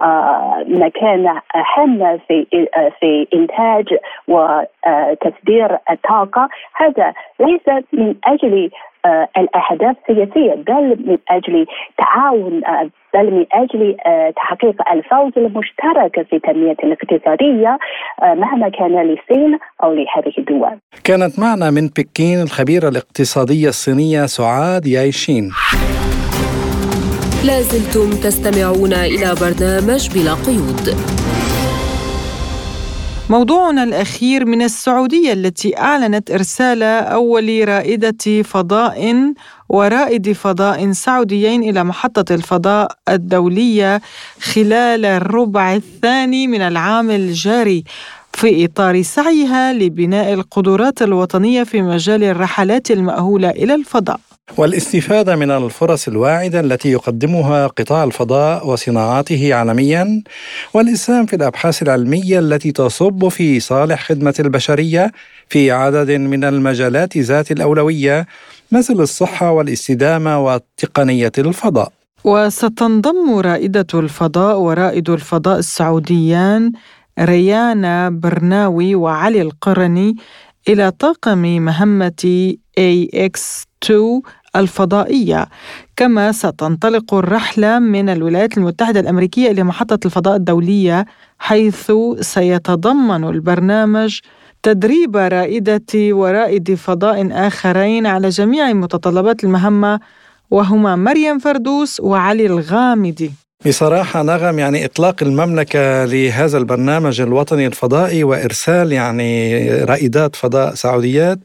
[0.00, 1.42] بمكانه
[1.76, 2.46] هامه في
[3.00, 3.98] في إنتاج
[4.28, 6.48] وتصدير الطاقة.
[6.76, 8.70] هذا ليس من أجل
[9.04, 11.66] آه، الأهداف السياسية بل من أجل
[11.98, 17.78] تعاون آه، بل من أجل آه، تحقيق الفوز المشترك في التنمية الاقتصادية
[18.22, 20.78] مهما كان للصين أو لهذه الدول.
[21.04, 25.50] كانت معنا من بكين الخبيرة الاقتصادية الصينية سعاد يايشين.
[27.46, 30.86] لازلتم تستمعون إلى برنامج بلا قيود.
[33.30, 39.32] موضوعنا الأخير من السعودية التي أعلنت إرسال أول رائدة فضاء
[39.68, 44.00] ورائد فضاء سعوديين إلى محطة الفضاء الدولية
[44.40, 47.84] خلال الربع الثاني من العام الجاري
[48.32, 54.20] في إطار سعيها لبناء القدرات الوطنية في مجال الرحلات المأهولة إلى الفضاء.
[54.58, 60.22] والاستفادة من الفرص الواعدة التي يقدمها قطاع الفضاء وصناعاته عالميا
[60.74, 65.12] والإسهام في الأبحاث العلمية التي تصب في صالح خدمة البشرية
[65.48, 68.26] في عدد من المجالات ذات الأولوية
[68.72, 71.92] مثل الصحة والاستدامة وتقنية الفضاء.
[72.24, 76.72] وستنضم رائدة الفضاء ورائد الفضاء السعوديان
[77.20, 80.14] ريانا برناوي وعلي القرني
[80.68, 82.54] إلى طاقم مهمة
[83.84, 83.92] AX2
[84.56, 85.46] الفضائية.
[85.96, 91.06] كما ستنطلق الرحلة من الولايات المتحدة الأمريكية إلى محطة الفضاء الدولية
[91.38, 94.18] حيث سيتضمن البرنامج
[94.62, 100.00] تدريب رائدة ورائد فضاء آخرين على جميع متطلبات المهمة
[100.50, 103.43] وهما مريم فردوس وعلي الغامدي.
[103.66, 111.38] بصراحة نغم يعني إطلاق المملكة لهذا البرنامج الوطني الفضائي وإرسال يعني رائدات فضاء سعوديات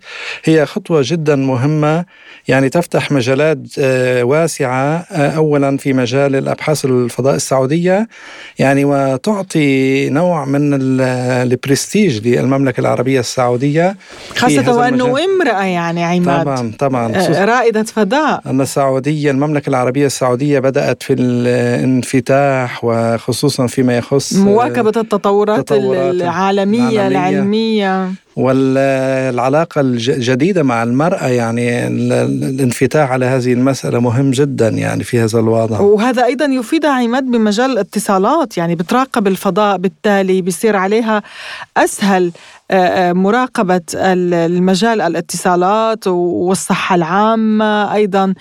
[0.43, 2.05] هي خطوة جدا مهمة.
[2.47, 8.07] يعني تفتح مجالات آه، واسعة آه، أولا في مجال الأبحاث الفضاء السعودية.
[8.59, 13.97] يعني وتعطي نوع من البرستيج للمملكة العربية السعودية.
[14.35, 16.41] خاصة وأنه امرأة يعني عماد.
[16.43, 18.41] طبعا طبعا آه، رائدة فضاء.
[18.45, 21.13] أن السعودية المملكة العربية السعودية بدأت في
[22.13, 27.07] الانفتاح وخصوصا فيما يخص مواكبة التطورات, العالمية.
[27.07, 28.11] العلمية.
[28.35, 35.79] والعلاقة الجديدة مع المرأة يعني الانفتاح على هذه المسألة مهم جدا يعني في هذا الوضع.
[35.79, 41.23] وهذا أيضا يفيد عماد بمجال الاتصالات يعني بتراقب الفضاء بالتالي بيصير عليها
[41.77, 42.31] أسهل
[43.13, 48.33] مراقبة المجال الاتصالات والصحة العامة أيضا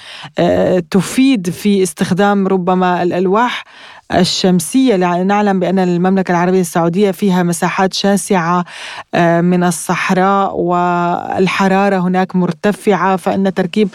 [0.90, 3.64] تفيد في استخدام ربما الألواح
[4.12, 4.96] الشمسية.
[4.96, 8.64] نعلم بأن المملكة العربية السعودية فيها مساحات شاسعة
[9.14, 13.88] آه، من الصحراء والحرارة هناك مرتفعة فإن تركيب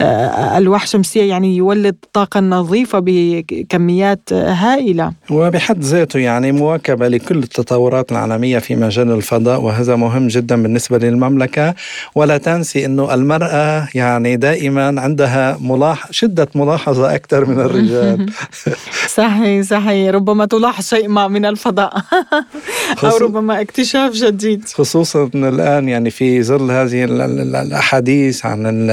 [0.00, 5.12] آه، ألواح شمسية يعني يولد طاقة نظيفة بكميات هائلة.
[5.30, 11.74] وبحد ذاته يعني مواكبة لكل التطورات العالمية في مجال الفضاء وهذا مهم جدا بالنسبة للمملكة.
[12.14, 18.26] ولا تنسي أنه المرأة يعني دائما عندها ملاح شدة ملاحظة أكثر من الرجال.
[19.16, 19.55] صحيح.
[19.62, 21.92] صحيح صحيح ربما تلاحظ شيء ما من الفضاء.
[23.04, 24.64] أو ربما اكتشاف جديد.
[24.74, 28.90] خصوصا الآن يعني في ظل هذه الأحاديث عن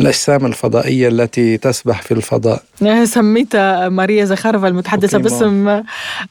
[0.00, 2.62] الأجسام الفضائية التي تسبح في الفضاء.
[3.04, 5.82] سميتها ماريا زخارفا المتحدثة باسم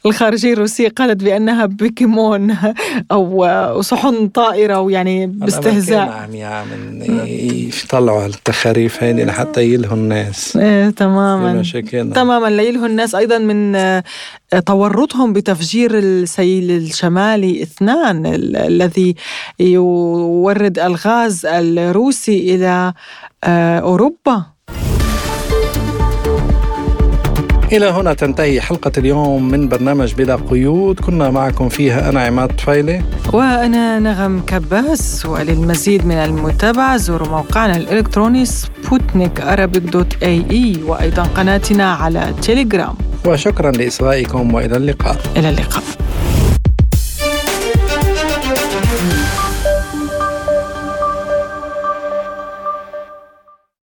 [0.06, 2.56] الخارجية الروسية قالت بأنها بوكيمون
[3.12, 6.08] أو صحن طائرة ويعني باستهزاء.
[6.08, 7.02] عم يعمل
[7.84, 10.56] يطلعوا التخاريف هذه لحتى يلهوا الناس.
[10.56, 11.62] إيه تماما.
[12.14, 13.14] تماما ليلهوا الناس.
[13.14, 13.76] أيضا من
[14.66, 18.26] تورطهم بتفجير السيل الشمالي اثنان
[18.56, 19.14] الذي
[19.60, 22.92] يورد الغاز الروسي إلى
[23.44, 24.44] آه، أوروبا.
[27.72, 31.00] إلى هنا تنتهي حلقة اليوم من برنامج بلا قيود.
[31.00, 33.02] كنا معكم فيها أنا عماد طفيلي.
[33.32, 39.40] وأنا نغم كباس وللمزيد من المتابعة زوروا موقعنا الإلكتروني سبوتنيك
[39.92, 42.94] دوت إي إي وأيضا قناتنا على تيليجرام.
[43.26, 45.16] وشكرا لإصغائكم وإلى اللقاء.
[45.36, 45.82] إلى اللقاء.